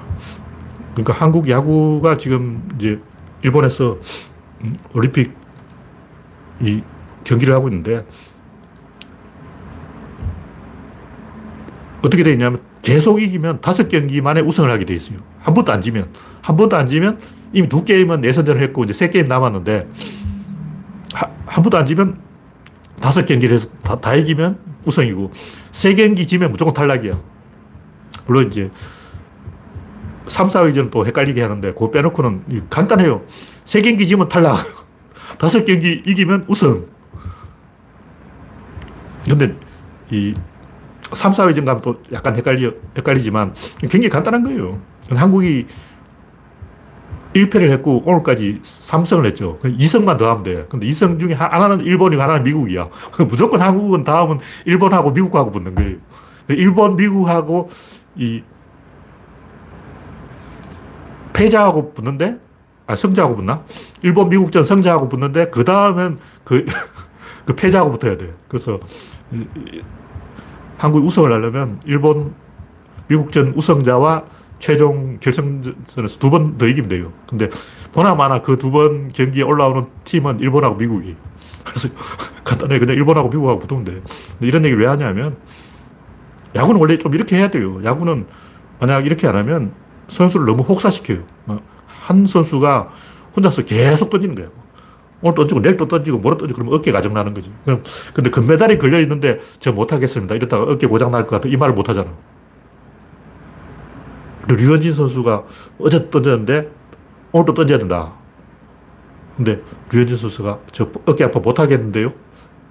[0.92, 3.00] 그러니까 한국 야구가 지금 이제
[3.42, 3.98] 일본에서
[4.62, 5.36] 음, 올림픽
[6.60, 6.82] 이
[7.24, 8.06] 경기를 하고 있는데
[12.02, 15.18] 어떻게 되어 있냐면 계속 이기면 다섯 경기 만에 우승을 하게 돼 있어요.
[15.40, 16.08] 한 번도 안 지면.
[16.40, 17.18] 한 번도 안 지면
[17.52, 19.88] 이미 두 게임은 예선전을 했고 이제 세 게임 남았는데
[21.14, 22.18] 하, 한 번도 안 지면
[23.00, 25.32] 다섯 경기를 해서 다, 다 이기면 우승이고
[25.72, 27.20] 세 경기 지면 무조건 탈락이야.
[28.26, 28.70] 물론 이제
[30.26, 33.24] 3, 4위전 또 헷갈리게 하는데 그거 빼놓고는 간단해요.
[33.64, 34.56] 세 경기 지면 탈락.
[35.38, 36.88] 다섯 경기 이기면 우승.
[39.24, 39.56] 근데
[40.10, 40.34] 이
[41.12, 44.80] 3, 4위전 가면 또 약간 헷갈리, 헷갈리지만 굉장히 간단한 거예요.
[45.10, 45.66] 한국이
[47.36, 49.58] 1패를 했고 오늘까지 3승을 했죠.
[49.62, 50.66] 2승만 더 하면 돼.
[50.68, 52.88] 근데 2승 중에 하나는 일본이고 하나는 미국이야.
[53.28, 55.96] 무조건 한국은 다음은 일본하고 미국하고 붙는 거예요.
[56.48, 57.68] 일본, 미국하고
[58.16, 58.42] 이
[61.32, 62.38] 패자하고 붙는데
[62.86, 63.64] 아, 성자하고 붙나?
[64.02, 66.64] 일본, 미국전 성자하고 붙는데 그 다음엔 그,
[67.44, 68.32] 그 패자하고 붙어야 돼.
[68.48, 68.78] 그래서
[70.78, 72.34] 한국이 우승을 하려면 일본,
[73.08, 74.24] 미국전 우승자와
[74.58, 77.12] 최종 결승전에서 두 번 더 이기면 돼요.
[77.28, 77.48] 근데
[77.92, 81.16] 보나마나 그 두 번 경기에 올라오는 팀은 일본하고 미국이.
[81.64, 81.88] 그래서
[82.44, 83.92] 간단하게 그냥 일본하고 미국하고 붙으면 돼.
[83.92, 85.36] 근데 이런 얘기를 왜 하냐면
[86.54, 87.80] 야구는 원래 좀 이렇게 해야 돼요.
[87.84, 88.26] 야구는
[88.80, 89.72] 만약 이렇게 안 하면
[90.08, 91.24] 선수를 너무 혹사시켜요.
[91.86, 92.88] 한 선수가
[93.36, 94.50] 혼자서 계속 던지는 거예요.
[95.22, 97.50] 오늘 던지고 내일 또 던지고 모레 던지고 그러면 어깨 가정 나는 거지.
[97.64, 97.82] 그럼
[98.14, 100.34] 근데 금메달이 걸려 있는데 저 못하겠습니다.
[100.36, 101.48] 이랬다가 어깨 고장 날 것 같아.
[101.48, 102.10] 이 말을 못 하잖아.
[104.48, 105.44] 류현진 선수가
[105.78, 106.70] 어제 던졌는데
[107.32, 108.12] 오늘도 던져야 된다.
[109.36, 112.12] 근데 류현진 선수가 저 어깨 아파 못 하겠는데요?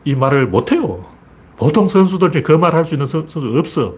[0.03, 1.05] 이 말을 못 해요.
[1.57, 3.95] 보통 선수들 중에 그 말을 할수 있는 선수 없어.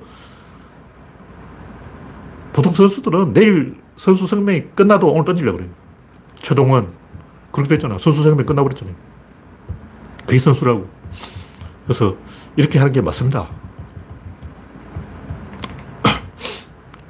[2.54, 5.72] 보통 선수들은 내일 선수 생명이 끝나도 오늘 던지려고 그래요.
[6.40, 6.92] 최동원,
[7.52, 7.98] 그렇게 됐잖아.
[7.98, 8.96] 선수 생명 끝나버렸잖아요.
[10.26, 10.88] 그게 선수라고.
[11.86, 12.16] 그래서
[12.56, 13.48] 이렇게 하는 게 맞습니다.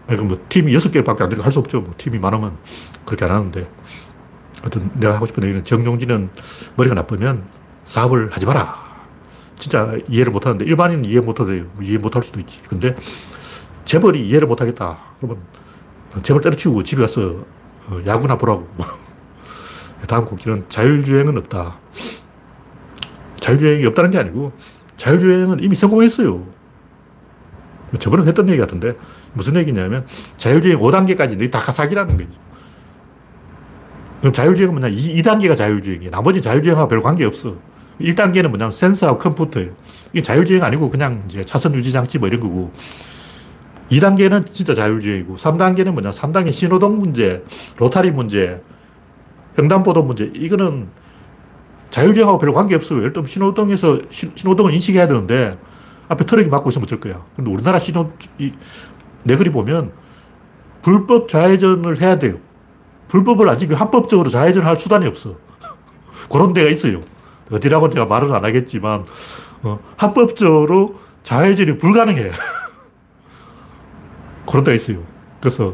[0.07, 1.81] 아니, 뭐, 팀이 여섯 개밖에 안 되니까 할 수 없죠.
[1.81, 2.57] 뭐, 팀이 많으면
[3.05, 3.69] 그렇게 안 하는데.
[4.61, 6.29] 하여튼, 내가 하고 싶은 얘기는 정용진은
[6.75, 7.43] 머리가 나쁘면
[7.85, 8.87] 사업을 하지 마라.
[9.57, 11.65] 진짜 이해를 못 하는데, 일반인은 이해 못 하대요.
[11.73, 12.61] 뭐 이해 못 할 수도 있지.
[12.63, 12.95] 근데,
[13.85, 14.97] 재벌이 이해를 못 하겠다.
[15.17, 15.43] 그러면,
[16.23, 17.45] 재벌 때려치우고 집에 가서
[17.87, 18.67] 어, 야구나 보라고.
[20.07, 21.77] 다음 곡기는 자율주행은 없다.
[23.39, 24.51] 자율주행이 없다는 게 아니고,
[24.97, 26.45] 자율주행은 이미 성공했어요.
[27.99, 28.95] 저번에 했던 얘기 같은데,
[29.33, 30.05] 무슨 얘기냐면,
[30.37, 32.29] 자율주행 5단계까지 너희 다 사기라는 거지.
[34.19, 34.89] 그럼 자율주행은 뭐냐?
[34.89, 36.11] 2, 단계가 자율주행이에요.
[36.11, 37.55] 나머지 자율주행하고 별 관계 없어.
[38.01, 39.71] 1단계는 뭐냐면 센서하고 컴퓨터예요.
[40.11, 42.71] 이게 자율주행 아니고 그냥 이제 차선 유지 장치 뭐 이런 거고.
[43.91, 46.11] 2단계는 진짜 자율주행이고, 3단계는 뭐냐?
[46.11, 47.43] 3단계 신호등 문제,
[47.77, 48.61] 로타리 문제,
[49.57, 50.31] 횡단보도 문제.
[50.35, 50.89] 이거는
[51.89, 52.99] 자율주행하고 별 관계 없어요.
[52.99, 55.57] 예를 들면 신호등에서 신호등을 인식해야 되는데
[56.09, 57.23] 앞에 트럭이 막고 있으면 어쩔 거야.
[57.35, 58.53] 근데 우리나라 신호, 이,
[59.23, 59.91] 네거리 보면
[60.81, 62.35] 불법 좌회전을 해야 돼요.
[63.09, 65.35] 불법을 안 지키고 합법적으로 좌회전할 수단이 없어.
[66.31, 67.01] 그런 데가 있어요.
[67.51, 69.05] 어디라고 제가 말은 안 하겠지만,
[69.63, 72.31] 어, 합법적으로 좌회전이 불가능해.
[74.47, 75.03] 그런 데가 있어요.
[75.39, 75.73] 그래서,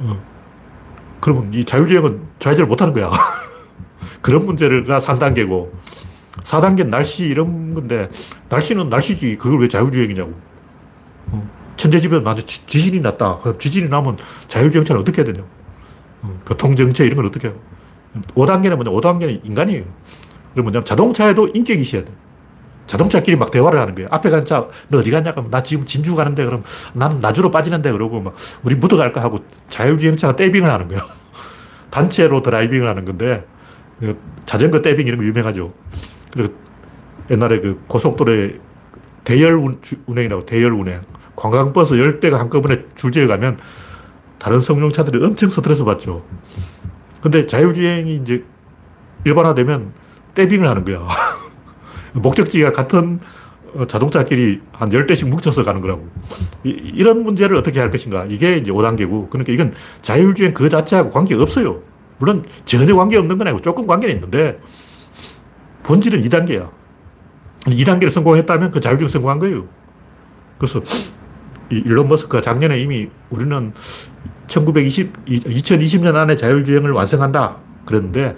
[0.00, 0.22] 어,
[1.20, 3.10] 그러면 이 자율주행은 좌회전을 못 하는 거야.
[4.22, 5.70] 그런 문제가 3단계고,
[6.40, 8.08] 4단계는 날씨 이런 건데,
[8.48, 9.36] 날씨는 날씨지.
[9.36, 10.32] 그걸 왜 자율주행이냐고.
[11.26, 12.42] 어, 천재지변 맞아.
[12.42, 13.38] 지진이 났다.
[13.38, 14.16] 그럼 지진이 나면
[14.48, 15.46] 자율주행차는 어떻게 해야 되냐.
[16.22, 17.56] 어, 교통정체 이런 걸 어떻게 해요.
[18.34, 18.90] 5단계는 뭐냐.
[18.90, 19.84] 5단계는 인간이에요.
[20.54, 22.12] 그리고 뭐냐면 자동차에도 인격이 있어야 돼.
[22.86, 24.08] 자동차끼리 막 대화를 하는 거예요.
[24.10, 25.32] 앞에 간 차, 너 어디 갔냐?
[25.32, 26.62] 그럼 나 지금 진주 가는데, 그럼
[26.94, 31.02] 나는 나주로 빠지는데, 그러고 막, 우리 묻어 갈까 하고 자율주행차가 떼빙을 하는 거예요.
[31.90, 33.46] 단체로 드라이빙을 하는 건데,
[34.00, 35.72] 그 자전거 떼빙 이런 거 유명하죠.
[36.32, 36.54] 그리고
[37.30, 38.58] 옛날에 그 고속도로에
[39.24, 41.02] 대열 운행이라고, 대열 운행.
[41.36, 43.58] 관광버스 10대가 한꺼번에 줄지어 가면
[44.38, 46.24] 다른 성용차들이 엄청 스트레스 받죠.
[47.20, 48.44] 근데 자율주행이 이제
[49.24, 49.92] 일반화되면
[50.34, 51.06] 떼빙을 하는 거야.
[52.12, 53.20] 목적지가 같은
[53.74, 56.06] 어, 자동차끼리 한 10대씩 뭉쳐서 가는 거라고.
[56.64, 58.26] 이, 런 문제를 어떻게 할 것인가.
[58.26, 59.30] 이게 이제 5단계고.
[59.30, 61.80] 그러니까 이건 자율주행 그 자체하고 관계가 없어요.
[62.18, 64.60] 물론 전혀 관계 없는 건 아니고 조금 관계는 있는데
[65.82, 66.70] 본질은 2단계야.
[67.60, 69.66] 2단계를 성공했다면 그 자율주행 성공한 거예요.
[70.58, 70.82] 그래서
[71.70, 73.72] 일론 머스크가 작년에 이미 우리는
[74.46, 77.56] 1920, 2020년 안에 자율주행을 완성한다.
[77.86, 78.36] 그랬는데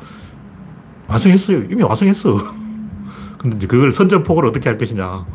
[1.09, 1.63] 완성했어요.
[1.71, 2.37] 이미 완성했어.
[3.39, 5.27] 근데 이제 그걸 선전폭으로 어떻게 할 것이냐.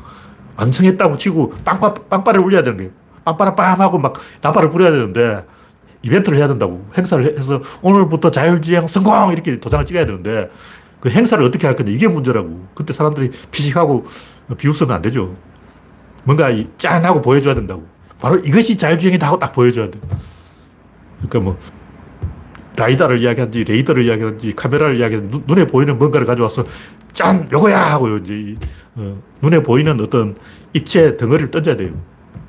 [0.56, 2.92] 완성했다고 치고 빵빠, 빵빠를 울려야 되는 거예요.
[3.26, 5.46] 빵빠라 빰 하고 막 나팔을 부려야 되는데
[6.02, 6.86] 이벤트를 해야 된다고.
[6.98, 9.32] 행사를 해서 오늘부터 자율주행 성공!
[9.32, 10.50] 이렇게 도장을 찍어야 되는데
[11.00, 11.92] 그 행사를 어떻게 할 거냐.
[11.92, 12.68] 이게 문제라고.
[12.76, 14.06] 그때 사람들이 피식하고
[14.58, 15.36] 비웃으면 안 되죠.
[16.24, 17.04] 뭔가 짠!
[17.06, 17.88] 하고 보여줘야 된다고.
[18.20, 20.00] 바로 이것이 자율주행이다 하고 딱 보여줘야 돼.
[21.18, 21.58] 그러니까 뭐
[22.76, 26.66] 라이다를 이야기하든지 레이더를 이야기하든지 카메라를 이야기하든지 눈 에 보이는 뭔가를 가져와서
[27.14, 27.48] 짠!
[27.52, 27.94] 요거야!
[27.94, 28.56] 하고 이제
[28.96, 30.36] 어, 눈에 보이는 어떤
[30.74, 31.92] 입체 덩어리를 던져야 돼요.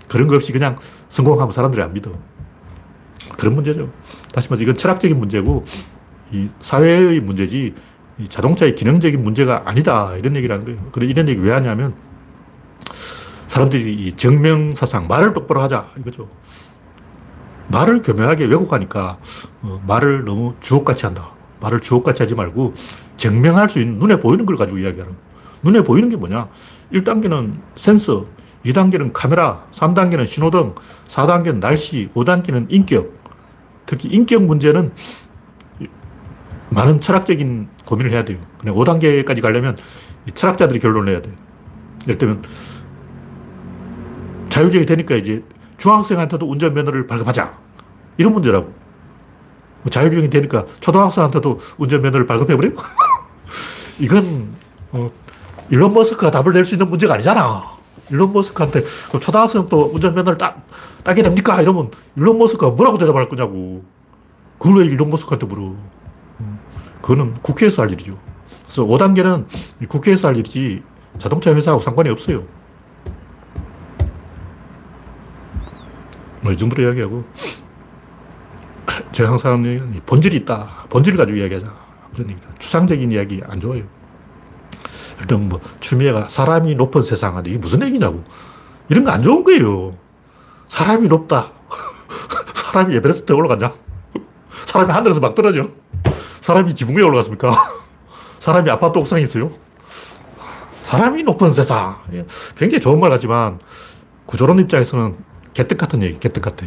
[0.08, 0.76] 그런 거 없이 그냥
[1.08, 2.10] 성공하면 사람들이 안 믿어.
[3.38, 3.90] 그런 문제죠.
[4.32, 5.64] 다시 말해서 이건 철학적인 문제고
[6.32, 7.74] 이 사회의 문제지 이
[8.28, 10.14] 자동차의 기능적인 문제가 아니다.
[10.16, 10.90] 이런 얘기를 하는 거예요.
[10.92, 11.94] 근데 이런 얘기 왜 하냐면
[13.48, 15.90] 사람들이 이 정명사상, 말을 똑바로 하자.
[15.98, 16.28] 이거죠.
[17.68, 19.18] 말을 교묘하게 왜곡하니까
[19.62, 21.30] 어, 말을 너무 주옥같이 한다.
[21.60, 22.74] 말을 주옥같이 하지 말고
[23.16, 25.14] 증명할 수 있는 눈에 보이는 걸 가지고 이야기하는
[25.62, 26.48] 눈에 보이는 게 뭐냐?
[26.92, 28.26] 1단계는 센서,
[28.64, 30.74] 2단계는 카메라, 3단계는 신호등,
[31.06, 33.20] 4단계는 날씨, 5단계는 인격.
[33.86, 34.92] 특히 인격 문제는
[36.70, 38.38] 많은 철학적인 고민을 해야 돼요.
[38.58, 39.76] 그냥 5단계까지 가려면
[40.34, 41.34] 철학자들이 결론을 내야 돼요.
[42.06, 42.42] 예를 들면
[44.48, 45.42] 자율주행이 되니까 이제
[45.78, 47.58] 중학생한테도 운전면허를 발급하자.
[48.18, 48.66] 이런 문제라고.
[49.82, 52.70] 뭐 자율주행이 되니까 초등학생한테도 운전면허를 발급해버려?
[53.98, 54.54] 이건,
[54.92, 55.08] 어,
[55.70, 57.62] 일론 머스크가 답을 낼 수 있는 문제가 아니잖아.
[58.10, 58.84] 일론 머스크한테
[59.20, 60.56] 초등학생 또 운전면허를 따,
[61.02, 61.60] 따게 됩니까?
[61.62, 63.84] 이러면 일론 머스크가 뭐라고 대답할 거냐고.
[64.58, 65.74] 그걸 왜 일론 머스크한테 물어.
[67.10, 68.16] 음, 그거는 국회에서 할 일이죠.
[68.62, 69.46] 그래서 5단계는
[69.88, 70.82] 국회에서 할 일이지
[71.18, 72.44] 자동차 회사하고 상관이 없어요.
[76.42, 77.24] 뭐 이 정도로 이야기하고
[79.12, 79.62] 제가 항상
[80.06, 80.84] 본질이 있다.
[80.88, 81.74] 본질을 가지고 이야기하자.
[82.14, 82.48] 그런 얘기죠.
[82.58, 83.82] 추상적인 이야기 안 좋아요.
[85.20, 88.24] 일단 뭐 추미애가 사람이 높은 세상 안에 이게 무슨 얘기냐고.
[88.88, 89.96] 이런 거 안 좋은 거예요.
[90.68, 91.52] 사람이 높다.
[92.54, 93.74] 사람이 에베레스트에 올라가냐?
[94.66, 95.68] 사람이 하늘에서 막 떨어져.
[96.40, 97.52] 사람이 지붕 위에 올라갔습니까?
[98.40, 99.50] 사람이 아파트 옥상에 있어요?
[100.82, 101.96] 사람이 높은 세상.
[102.56, 103.58] 굉장히 좋은 말 같지만
[104.26, 105.16] 구조론 입장에서는
[105.52, 106.66] 개떡 같은 얘기, 개떡 같아.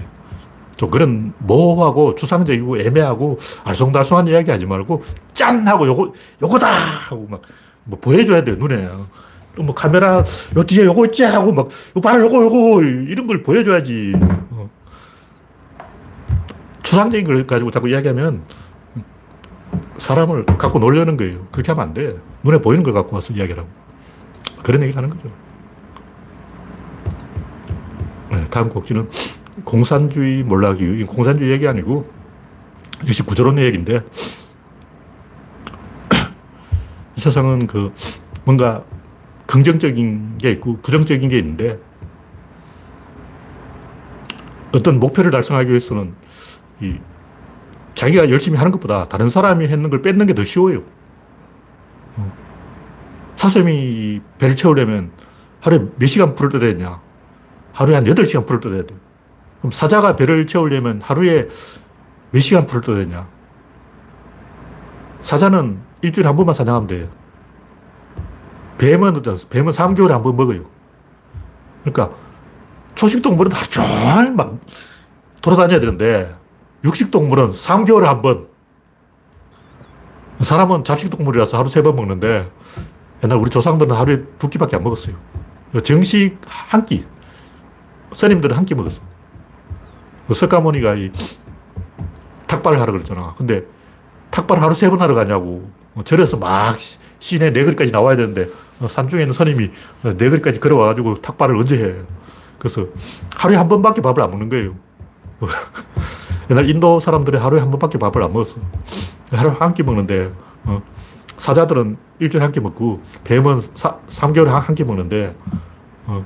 [0.77, 5.03] 좀 그런 모호하고 추상적이고 애매하고 알쏭달쏭한 이야기 하지 말고
[5.33, 5.67] 짠!
[5.67, 6.67] 하고 요거, 요거다!
[6.71, 7.41] 하고 막
[7.85, 8.89] 뭐 보여줘야 돼, 눈에.
[9.55, 10.23] 또뭐 카메라,
[10.55, 11.23] 요 뒤에 요거 있지?
[11.23, 12.83] 하고 막, 요 봐라, 요거, 요거!
[12.83, 14.13] 이런 걸 보여줘야지.
[14.51, 14.69] 어.
[16.81, 18.43] 추상적인 걸 가지고 자꾸 이야기하면
[19.97, 21.47] 사람을 갖고 놀려는 거예요.
[21.51, 22.17] 그렇게 하면 안 돼.
[22.43, 23.67] 눈에 보이는 걸 갖고 와서 이야기하라고.
[24.63, 25.29] 그런 얘기를 하는 거죠.
[28.31, 29.09] 네, 다음 곡지는
[29.63, 31.05] 공산주의 몰락이유.
[31.05, 32.09] 공산주의 얘기 아니고,
[33.05, 34.01] 역시 구조론 얘기인데,
[37.15, 37.93] 세상은 그
[38.45, 38.83] 뭔가
[39.47, 41.79] 긍정적인 게 있고 부정적인 게 있는데
[44.73, 46.13] 어떤 목표를 달성하기 위해서는
[46.81, 46.97] 이
[47.95, 50.83] 자기가 열심히 하는 것보다 다른 사람이 했는 걸 뺏는 게 더 쉬워요.
[52.17, 52.33] 어.
[53.35, 55.11] 사슴이 배를 채우려면
[55.61, 56.99] 하루에 몇 시간 불을 떠야 되냐?
[57.73, 58.95] 하루에 한 8시간 불을 떠야 돼.
[59.59, 61.47] 그럼 사자가 배를 채우려면 하루에
[62.31, 63.27] 몇 시간 불을 떠야 되냐?
[65.21, 67.07] 사자는 일주일에 한 번만 사냥하면 돼요.
[68.77, 70.65] 뱀은, 뱀은 3개월에 한 번 먹어요.
[71.83, 72.15] 그러니까
[72.95, 74.57] 초식동물은 하루 종일 막
[75.41, 76.35] 돌아다녀야 되는데
[76.83, 78.47] 육식동물은 3개월에 한 번.
[80.41, 82.51] 사람은 잡식동물이라서 하루 세 번 먹는데
[83.23, 85.15] 옛날 우리 조상들은 하루에 두 끼밖에 안 먹었어요.
[85.83, 87.05] 정식 한 끼.
[88.13, 89.01] 스님들은 한 끼 먹었어.
[90.27, 91.11] 그 석가모니가 이
[92.47, 93.33] 탁발을 하러 그랬잖아.
[93.37, 93.63] 근데
[94.31, 95.69] 탁발 하루 세 번 하러 가냐고.
[96.03, 96.77] 절에서 막
[97.19, 98.49] 시내 네거리까지 나와야 되는데
[98.87, 99.71] 산중에 있는 스님이
[100.03, 101.93] 네거리까지 걸어와가지고 탁발을 언제 해.
[102.59, 102.85] 그래서
[103.37, 104.75] 하루에 한 번밖에 밥을 안 먹는 거예요.
[106.49, 108.61] 옛날 인도 사람들이 하루에 한 번밖에 밥을 안 먹었어.
[109.31, 110.31] 하루에 한끼 먹는데,
[110.65, 110.81] 어,
[111.37, 115.35] 사자들은 일주일에 한 끼 먹고, 뱀은 사, 3개월에 한 끼 먹는데,
[116.05, 116.25] 어,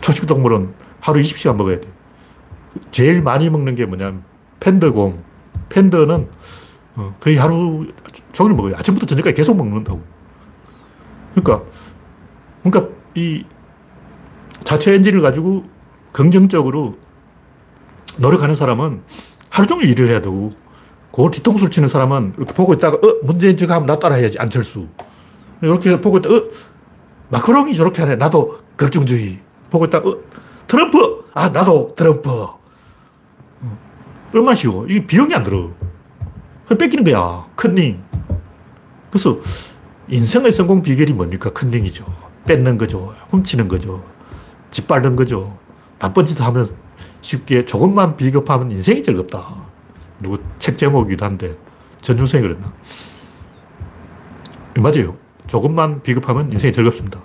[0.00, 1.88] 초식 동물은 하루 20시간 먹어야 돼.
[2.90, 4.24] 제일 많이 먹는 게 뭐냐면,
[4.60, 5.22] 팬더곰.
[5.68, 6.28] 팬더는
[6.96, 7.86] 어, 거의 하루
[8.32, 8.76] 종일 먹어요.
[8.76, 10.02] 아침부터 저녁까지 계속 먹는다고.
[11.34, 11.64] 그러니까,
[12.62, 13.44] 그러니까 이
[14.62, 15.64] 자체 엔진을 가지고
[16.12, 16.96] 긍정적으로
[18.16, 19.02] 노력하는 사람은
[19.50, 20.52] 하루 종일 일을 해야 되고,
[21.10, 24.88] 그걸 뒤통수를 치는 사람은 이렇게 보고 있다가, 어, 문재인 저거 하면 나 따라해야지, 안철수.
[25.62, 26.42] 이렇게 보고 있다, 어,
[27.30, 28.16] 마크롱이 저렇게 하네.
[28.16, 29.40] 나도 걱정주의.
[29.70, 30.16] 보고 있다, 어,
[30.66, 31.24] 트럼프!
[31.34, 32.30] 아, 나도 트럼프.
[32.30, 32.58] 어,
[34.32, 34.86] 얼마나 쉬워.
[34.86, 35.70] 이게 비용이 안 들어.
[36.66, 37.46] 그냥 뺏기는 거야.
[37.56, 38.02] 컨닝.
[39.10, 39.38] 그래서
[40.08, 41.50] 인생의 성공 비결이 뭡니까?
[41.50, 42.04] 컨닝이죠.
[42.46, 43.14] 뺏는 거죠.
[43.30, 44.02] 훔치는 거죠.
[44.70, 45.56] 짓밟는 거죠.
[45.98, 46.66] 나쁜 짓 하면
[47.24, 49.64] 쉽게 조금만 비겁하면 인생이 즐겁다.
[50.20, 51.56] 누구 책 제목이기도 한데
[52.02, 52.72] 전유성이 그랬나?
[54.76, 55.16] 맞아요.
[55.46, 57.20] 조금만 비겁하면 인생이 즐겁습니다.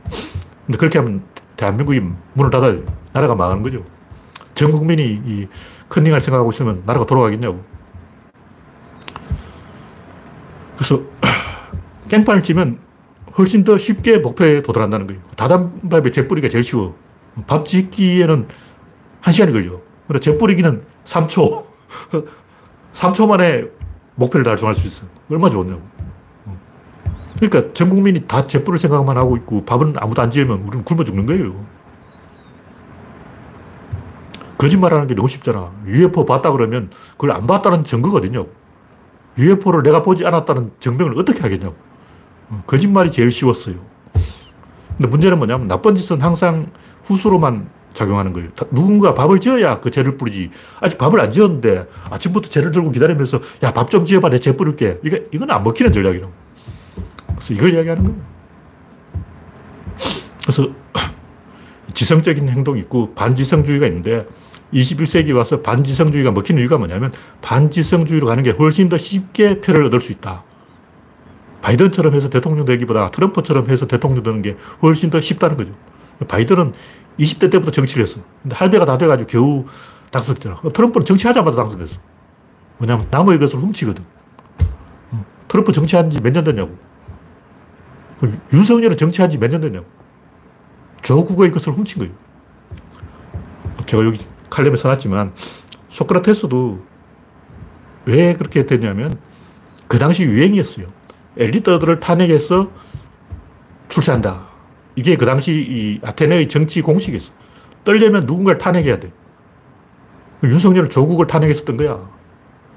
[0.66, 1.24] 근데 그렇게 하면
[1.58, 2.02] 대한민국이
[2.34, 2.86] 문을 닫아야 돼.
[3.12, 3.84] 나라가 망하는 거죠.
[4.56, 5.48] 전 국민이 이
[5.90, 7.62] 컨닝할 생각하고 있으면 나라가 돌아가겠냐고.
[10.78, 11.04] 그래서
[12.08, 12.80] 깽판을 치면
[13.38, 15.22] 훨씬 더 쉽게 목표에 도달한다는 거예요.
[15.36, 16.96] 다단밥에 재뿌리가 제일 쉬워.
[17.48, 18.48] 밥 짓기에는
[19.20, 19.89] 한 시간이 걸려.
[20.10, 21.66] 그리고 재 뿌리기는 3초.
[22.94, 23.66] 3초 만에
[24.16, 25.06] 목표를 달성할 수 있어.
[25.30, 25.82] 얼마나 좋냐고.
[27.38, 31.28] 그러니까 전 국민이 다 재뿌릴 생각만 하고 있고 밥은 아무도 안 지으면 우리는 굶어 죽는
[31.28, 31.64] 거예요.
[34.58, 35.72] 거짓말하는 게 너무 쉽잖아.
[35.86, 38.52] UFO 봤다 그러면 그걸 안 봤다는 증거가 어디냐고.
[39.38, 41.76] UFO를 내가 보지 않았다는 증명을 어떻게 하겠냐고.
[42.66, 43.76] 거짓말이 제일 쉬웠어요.
[44.98, 46.72] 근데 문제는 뭐냐면 나쁜 짓은 항상
[47.06, 48.50] 후수로만 작용하는 거예요.
[48.72, 50.52] 누군가 밥을 지어야 그 죄를 뿌리지.
[50.80, 54.30] 아직 밥을 안 지었는데 아침부터 죄를 들고 기다리면서 야, 밥 좀 지어봐.
[54.30, 55.00] 내 죄 뿌릴게.
[55.04, 56.32] 이게, 이건 안 먹히는 전략이라고.
[57.28, 58.20] 그래서 이걸 이야기하는 거예요.
[60.44, 60.68] 그래서
[61.94, 64.26] 지성적인 행동이 있고 반지성주의가 있는데
[64.74, 67.12] 21세기 와서 반지성주의가 먹히는 이유가 뭐냐면
[67.42, 70.44] 반지성주의로 가는 게 훨씬 더 쉽게 표를 얻을 수 있다.
[71.62, 75.72] 바이든처럼 해서 대통령 되기보다 트럼프처럼 해서 대통령 되는 게 훨씬 더 쉽다는 거죠.
[76.28, 76.74] 바이든은
[77.20, 78.22] 20대 때부터 정치를 했어.
[78.42, 79.66] 근데 할배가 다 돼가지고 겨우
[80.12, 80.62] 당선됐잖아.
[80.74, 82.00] 트럼프는 정치하자마자 당선됐어.
[82.80, 84.04] 왜냐면 남의 것을 훔치거든.
[85.48, 86.78] 트럼프 정치한 지 몇 년 됐냐고.
[88.54, 89.86] 윤석열은 정치한 지 몇 년 됐냐고.
[91.02, 92.14] 조국의 것을 훔친 거예요.
[93.86, 95.34] 제가 여기 칼럼에 써놨지만
[95.90, 96.84] 소크라테스도
[98.06, 99.18] 왜 그렇게 됐냐면
[99.88, 100.88] 그 당시 유행이었어요.
[101.38, 102.70] 엘리트들을 탄핵해서
[103.88, 104.49] 출세한다.
[105.00, 107.32] 이게 그 당시 이 아테네의 정치 공식이었어.
[107.86, 109.14] 떨려면 누군가를 탄핵해야 돼.
[110.44, 112.10] 윤석열은 조국을 탄핵했었던 거야.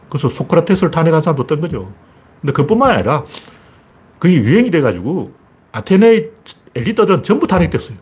[0.09, 1.93] 그래서 소크라테스를 탄핵한 사람도 뜬 거죠.
[2.41, 3.25] 근데 그뿐만 아니라
[4.21, 5.33] 그게 유행이 돼가지고
[5.73, 6.31] 아테네의
[6.77, 7.99] 엘리트들은 전부 탄핵됐어요.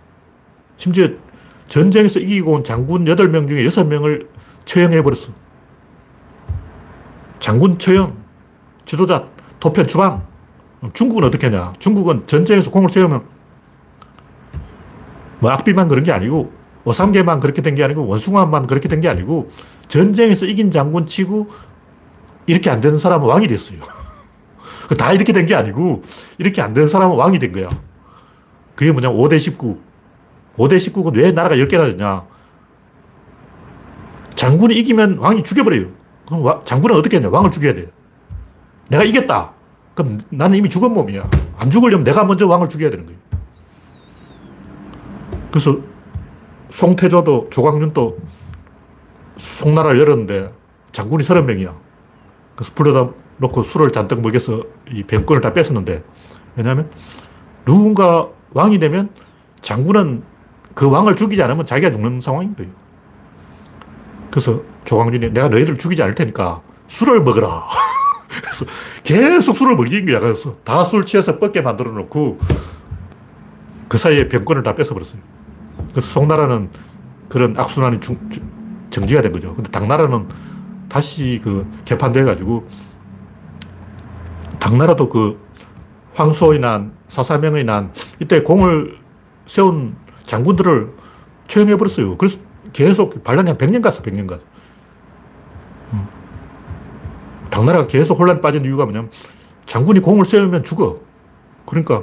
[0.76, 1.08] 심지어
[1.68, 4.26] 전쟁에서 이기고 온 장군 8명 중에 6명을
[4.66, 5.32] 처형해버렸어.
[7.38, 8.18] 장군 처형,
[8.84, 9.26] 지도자
[9.60, 10.26] 도편 추방.
[10.92, 11.72] 중국은 어떻게 하냐?
[11.78, 13.39] 중국은 전쟁에서 공을 세우면
[15.40, 16.52] 뭐 악비만 그런 게 아니고
[16.84, 19.50] 오삼계만 그렇게 된 게 아니고 원숭아만 그렇게 된 게 아니고
[19.88, 21.48] 전쟁에서 이긴 장군 치고
[22.46, 23.80] 이렇게 안 되는 사람은 왕이 됐어요.
[24.98, 26.02] 다 이렇게 된 게 아니고
[26.38, 27.68] 이렇게 안 되는 사람은 왕이 된 거야.
[28.74, 29.78] 그게 뭐냐 5대 19.
[30.56, 32.24] 5대 19가 왜 나라가 10개나 되냐.
[34.34, 35.86] 장군이 이기면 왕이 죽여버려요.
[36.26, 37.28] 그럼 장군은 어떻게 했냐?
[37.30, 37.90] 왕을 죽여야 돼.
[38.88, 39.52] 내가 이겼다.
[39.94, 41.28] 그럼 나는 이미 죽은 몸이야.
[41.58, 43.19] 안 죽으려면 내가 먼저 왕을 죽여야 되는 거예요.
[45.50, 45.78] 그래서
[46.70, 48.18] 송태조도 조광준도
[49.36, 50.52] 송나라를 열었는데
[50.92, 51.74] 장군이 30명이야.
[52.54, 56.04] 그래서 불러다 놓고 술을 잔뜩 먹여서 이 병권을 다 뺏었는데
[56.56, 56.90] 왜냐하면
[57.64, 59.10] 누군가 왕이 되면
[59.62, 60.22] 장군은
[60.74, 62.70] 그 왕을 죽이지 않으면 자기가 죽는 상황인 거예요.
[64.30, 67.64] 그래서 조광준이 내가 너희들 죽이지 않을 테니까 술을 먹어라.
[68.42, 68.64] 그래서
[69.02, 70.20] 계속 술을 먹인 거야.
[70.20, 72.38] 그래서 다 술 취해서 뻗게 만들어 놓고
[73.88, 75.20] 그 사이에 병권을 다 뺏어버렸어요.
[75.90, 76.70] 그래서 송나라는
[77.28, 78.18] 그런 악순환이 중,
[78.90, 79.54] 정지가 된 거죠.
[79.54, 80.28] 근데 당나라는
[80.88, 82.66] 다시 그 개판돼가지고
[84.58, 85.40] 당나라도 그
[86.14, 88.98] 황소의 난, 사사명의 난, 이때 공을
[89.46, 90.92] 세운 장군들을
[91.46, 92.18] 처형해버렸어요.
[92.18, 92.38] 그래서
[92.72, 94.42] 계속 반란이 한 100년 갔어, 100년 갔어.
[95.92, 96.06] 음.
[97.50, 99.10] 당나라가 계속 혼란에 빠진 이유가 뭐냐면
[99.66, 101.00] 장군이 공을 세우면 죽어.
[101.66, 102.02] 그러니까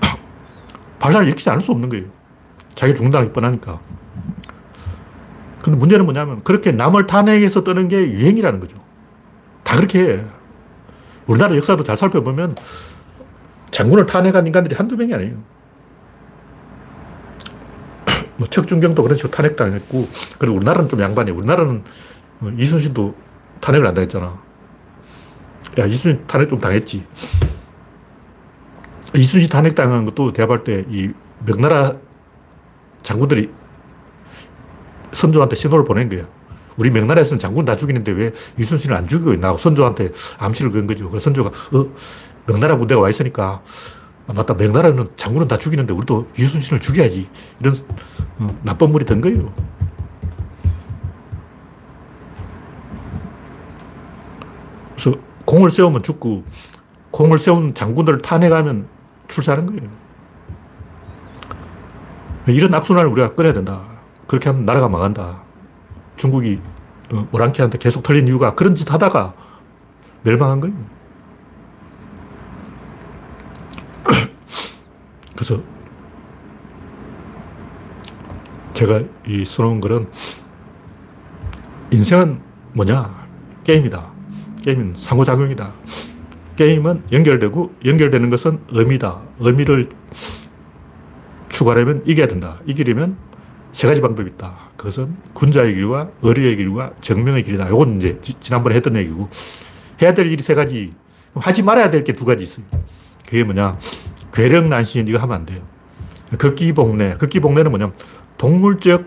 [0.98, 2.17] 반란을 일으키지 않을 수 없는 거예요.
[2.78, 3.80] 자기 게 뻔하니까.
[5.64, 8.76] 근데 문제는 뭐냐면 그렇게 남을 탄핵해서 뜨는 게 유행이라는 거죠.
[9.64, 10.24] 다 그렇게 해.
[11.26, 12.54] 우리나라 역사도 잘 살펴보면
[13.72, 15.34] 장군을 탄핵한 인간들이 한두 명이 아니에요.
[18.38, 20.08] 뭐 척준경도 그런 식으로 탄핵당했고,
[20.38, 21.36] 그리고 우리나라는 좀 양반이에요.
[21.36, 21.82] 우리나라는
[22.42, 23.16] 어, 이순신도
[23.60, 24.40] 탄핵을 안 당했잖아.
[25.78, 27.04] 야, 이순신 탄핵 좀 당했지.
[29.16, 31.10] 이순신 탄핵 당한 것도 내가 볼때이
[31.44, 31.94] 명나라
[33.08, 33.50] 장군들이
[35.12, 36.26] 선조한테 신호를 보낸 거야.
[36.76, 41.08] 우리 명나라에서는 장군 다 죽이는데 왜 이순신을 안 죽이고 있나 하고 선조한테 암시를 건 거죠.
[41.08, 41.86] 그래서 선조가, 어,
[42.46, 43.62] 명나라 군대가 와 있으니까,
[44.26, 44.52] 아, 맞다.
[44.52, 47.30] 명나라는 장군은 다 죽이는데 우리도 이순신을 죽여야지.
[47.60, 47.74] 이런
[48.40, 49.54] 어, 나쁜 물이 든 거예요.
[54.92, 56.44] 그래서 공을 세우면 죽고,
[57.10, 58.86] 공을 세운 장군들을 탄핵하면
[59.28, 60.07] 출사하는 거예요.
[62.52, 63.84] 이런 악순환을 우리가 끊어야 된다.
[64.26, 65.42] 그렇게 하면 나라가 망한다.
[66.16, 66.60] 중국이
[67.12, 69.34] 어, 오랑캐한테 계속 털린 이유가 그런 짓 하다가
[70.22, 70.74] 멸망한 거예요.
[75.34, 75.62] 그래서
[78.74, 80.08] 제가 이 써놓은 글은
[81.90, 82.40] 인생은
[82.74, 83.26] 뭐냐?
[83.64, 84.12] 게임이다.
[84.62, 85.72] 게임은 상호작용이다.
[86.56, 89.20] 게임은 연결되고 연결되는 것은 의미다.
[89.40, 89.88] 의미를
[91.62, 92.60] 추가하려면 이겨야 된다.
[92.66, 93.16] 이기려면
[93.72, 94.70] 세 가지 방법이 있다.
[94.76, 97.66] 그것은 군자의 길과 의리의 길과 정명의 길이다.
[97.66, 99.28] 이건 이제 지 난번에 했던 얘기고
[100.00, 100.90] 해야 될 일이 세 가지.
[101.34, 102.64] 하지 말아야 될 게 두 가지 있어요.
[103.26, 103.76] 그게 뭐냐.
[104.32, 105.60] 괴력난신 이거 하면 안 돼요.
[106.38, 107.14] 극기복내.
[107.14, 107.92] 극기복내는 뭐냐.
[108.36, 109.04] 동물적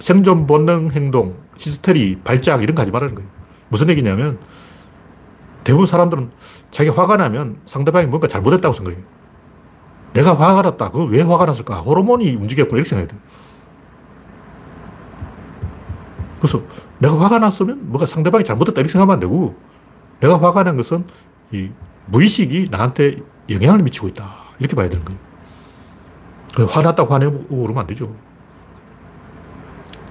[0.00, 3.30] 생존 본능 행동, 히스테리, 발작 이런 거 하지 말라는 거예요.
[3.68, 4.38] 무슨 얘기냐면
[5.62, 6.30] 대부분 사람들은
[6.72, 9.19] 자기 화가 나면 상대방이 뭔가 잘못했다고 생각해요.
[10.12, 10.90] 내가 화가 났다.
[10.90, 11.80] 그거 왜 화가 났을까?
[11.80, 12.78] 호르몬이 움직였구나.
[12.78, 13.16] 이렇게 생각해야 돼.
[16.40, 16.62] 그래서
[16.98, 18.80] 내가 화가 났으면 뭐가 상대방이 잘못했다.
[18.80, 19.54] 이렇게 생각하면 안 되고
[20.20, 21.04] 내가 화가 난 것은
[21.52, 21.70] 이
[22.06, 23.16] 무의식이 나한테
[23.48, 24.34] 영향을 미치고 있다.
[24.58, 25.20] 이렇게 봐야 되는 거예요.
[26.68, 28.14] 화났다고 화내고 그러면 안 되죠.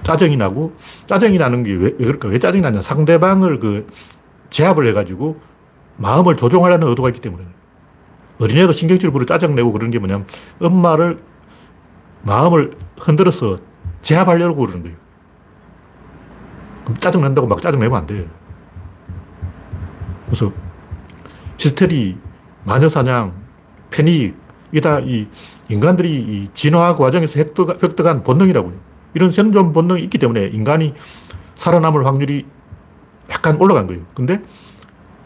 [0.02, 0.74] 짜증이 나고,
[1.06, 2.28] 짜증이 나는 게 왜, 왜 그럴까?
[2.28, 2.80] 왜 짜증이 나냐?
[2.80, 3.86] 상대방을 그
[4.48, 5.40] 제압을 해가지고
[5.98, 7.44] 마음을 조종하려는 의도가 있기 때문에.
[8.40, 10.26] 어린애도 신경질 부려 짜증내고 그러는 게 뭐냐면
[10.60, 11.22] 엄마를
[12.22, 13.58] 마음을 흔들어서
[14.02, 14.96] 제압하려고 그러는 거예요.
[16.84, 18.26] 그럼 짜증낸다고 막 짜증내면 안 돼.
[20.26, 20.52] 그래서
[21.58, 22.18] 히스테리,
[22.64, 23.34] 마녀사냥,
[23.90, 24.34] 패닉,
[24.72, 25.28] 이게 다이
[25.68, 28.74] 인간들이 이 진화 과정에서 획득, 획득한 본능이라고요.
[29.14, 30.94] 이런 생존 본능이 있기 때문에 인간이
[31.56, 32.46] 살아남을 확률이
[33.30, 34.02] 약간 올라간 거예요.
[34.14, 34.42] 근데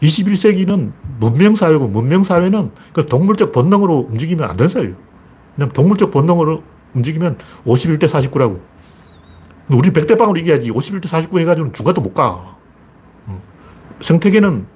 [0.01, 4.95] 21세기는 문명사회고 문명사회는 그 동물적 본능으로 움직이면 안 되는 사회예요.
[5.55, 8.59] 왜냐면 동물적 본능으로 움직이면 51대 49라고.
[9.69, 12.57] 우리 100대 빵으로 이겨야지 51대 49 해가지고는 중간도 못 가.
[13.25, 13.41] 어.
[14.01, 14.67] 생태계는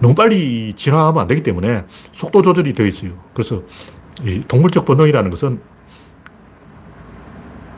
[0.00, 3.12] 너무 빨리 진화하면 안 되기 때문에 속도 조절이 되어 있어요.
[3.32, 3.62] 그래서
[4.48, 5.60] 동물적 본능이라는 것은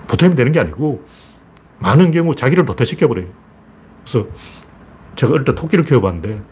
[0.08, 1.04] 보탬이 되는 게 아니고
[1.80, 3.26] 많은 경우 자기를 도태시켜버려요.
[4.04, 4.26] 그래서
[5.14, 6.42] 제가 어릴 때 토끼를 키워봤는데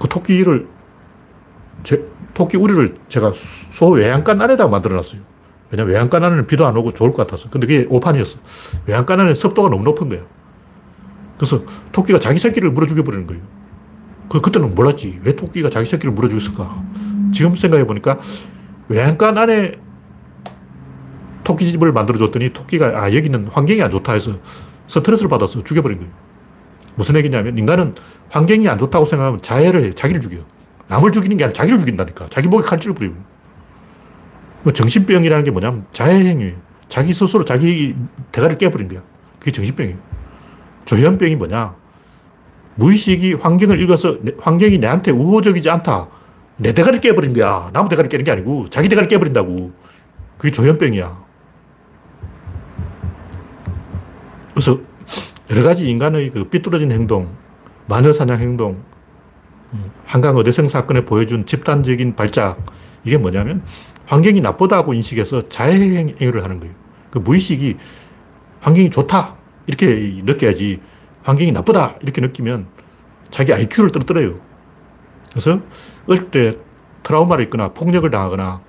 [0.00, 0.68] 그 토끼를
[1.82, 2.04] 제,
[2.34, 5.20] 토끼 우리를 제가 소 외양간 안에다 만들어놨어요.
[5.70, 7.48] 왜냐면 외양간 안에는 비도 안 오고 좋을 것 같아서.
[7.50, 8.38] 근데 그게 오판이었어.
[8.86, 10.26] 외양간 안에 습도가 너무 높은 거예요.
[11.36, 13.42] 그래서 토끼가 자기 새끼를 물어 죽여버리는 거예요.
[14.28, 15.20] 그, 그때는 몰랐지.
[15.24, 16.82] 왜 토끼가 자기 새끼를 물어 죽였을까?
[17.32, 18.18] 지금 생각해 보니까
[18.88, 19.72] 외양간 안에
[21.44, 24.38] 토끼집을 만들어 줬더니 토끼가 아, 여기는 환경이 안 좋다 해서
[24.86, 26.12] 스트레스를 받아서 죽여버린 거예요.
[26.94, 27.94] 무슨 얘기냐면 인간은
[28.30, 29.90] 환경이 안 좋다고 생각하면 자해를 해.
[29.90, 30.38] 자기를 죽여.
[30.88, 32.28] 남을 죽이는 게 아니라 자기를 죽인다니까.
[32.30, 33.14] 자기 목에 칼질을 부리고.
[34.62, 36.54] 뭐 정신병이라는 게 뭐냐면 자해행위.
[36.88, 37.96] 자기 스스로 자기
[38.30, 39.02] 대가를 깨버린 거야.
[39.38, 39.98] 그게 정신병이에요.
[40.84, 41.74] 조현병이 뭐냐?
[42.74, 46.08] 무의식이 환경을 읽어서 환경이 내한테 우호적이지 않다.
[46.56, 47.70] 내 대가를 깨버린 거야.
[47.72, 49.72] 나무 대가를 깨는 게 아니고 자기 대가를 깨버린다고.
[50.38, 51.22] 그게 조현병이야.
[54.52, 54.78] 그래서
[55.50, 57.34] 여러 가지 인간의 그 삐뚤어진 행동,
[57.86, 58.82] 마녀 사냥 행동,
[60.04, 62.64] 한강 어대성 사건에 보여준 집단적인 발작,
[63.04, 63.62] 이게 뭐냐면
[64.06, 66.74] 환경이 나쁘다고 인식해서 자해행위를 하는 거예요.
[67.10, 67.76] 그 무의식이
[68.60, 69.36] 환경이 좋다,
[69.66, 70.80] 이렇게 느껴야지
[71.22, 72.66] 환경이 나쁘다, 이렇게 느끼면
[73.30, 74.40] 자기 IQ를 떨어뜨려요.
[75.30, 75.60] 그래서
[76.06, 76.52] 어릴 때
[77.02, 78.60] 트라우마를 있거나 폭력을 당하거나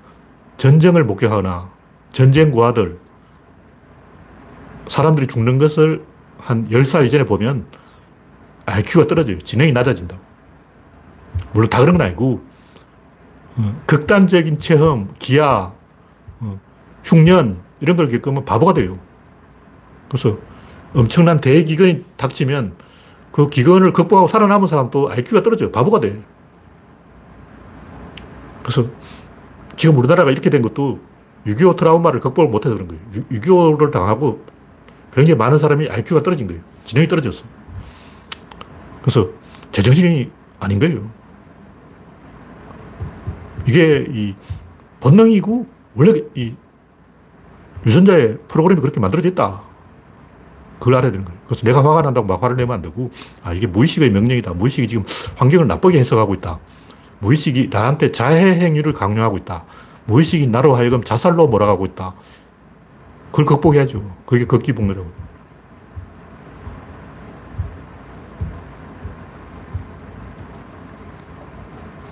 [0.57, 1.69] 전쟁을 목격하거나
[2.11, 2.99] 전쟁 구아들,
[4.87, 6.03] 사람들이 죽는 것을
[6.43, 7.65] 한 10살 이전에 보면
[8.65, 9.39] IQ가 떨어져요.
[9.39, 10.17] 지능이 낮아진다.
[11.53, 12.41] 물론 다 그런 건 아니고,
[13.55, 15.71] 어, 극단적인 체험, 기아,
[16.39, 16.59] 어,
[17.03, 18.99] 흉년, 이런 걸 겪으면 바보가 돼요.
[20.09, 20.37] 그래서
[20.93, 22.75] 엄청난 대기근이 닥치면
[23.31, 25.71] 그 기근을 극복하고 살아남은 사람도 IQ가 떨어져요.
[25.71, 26.21] 바보가 돼.
[28.61, 28.85] 그래서
[29.75, 30.99] 지금 우리나라가 이렇게 된 것도
[31.47, 33.01] 6.25 트라우마를 극복을 못해서 그런 거예요.
[33.31, 34.52] 6.25를 당하고
[35.13, 36.61] 굉장히 많은 사람이 IQ가 떨어진 거예요.
[36.85, 37.43] 지능이 떨어졌어.
[39.01, 39.29] 그래서
[39.71, 41.09] 제정신이 아닌 거예요.
[43.67, 44.35] 이게 이
[44.99, 46.55] 본능이고 원래 이
[47.85, 49.61] 유전자의 프로그램이 그렇게 만들어져 있다.
[50.79, 51.39] 그걸 알아야 되는 거예요.
[51.45, 53.09] 그래서 내가 화가 난다고 막 화를 내면 안 되고,
[53.41, 54.53] 아, 이게 무의식의 명령이다.
[54.53, 55.05] 무의식이 지금
[55.37, 56.59] 환경을 나쁘게 해석하고 있다.
[57.19, 59.63] 무의식이 나한테 자해 행위를 강요하고 있다.
[60.05, 62.15] 무의식이 나로 하여금 자살로 몰아가고 있다.
[63.33, 64.15] 그걸 극복해야죠.
[64.27, 65.11] 그게 극기복리라고.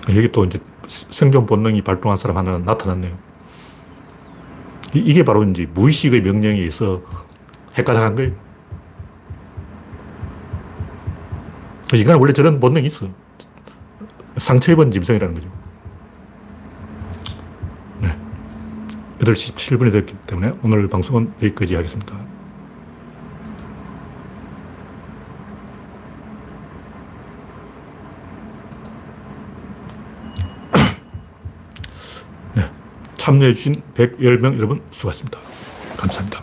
[0.10, 0.58] 여기 또 이제
[0.88, 3.16] 생존 본능이 발동한 사람 하나 나타났네요.
[4.96, 7.04] 이게 바로 이제 무의식의 명령에 의해서
[7.78, 8.32] 헷갈려한 거예요.
[11.94, 13.08] 인간은 원래 저런 본능이 있어.
[14.38, 15.61] 상처 입은 짐승이라는 거죠.
[19.22, 22.18] 8시 17분이 됐기 때문에 오늘 방송은 여기까지 하겠습니다.
[32.56, 32.68] 네.
[33.18, 35.38] 참여해주신 110명 여러분 수고하셨습니다.
[35.98, 36.42] 감사합니다.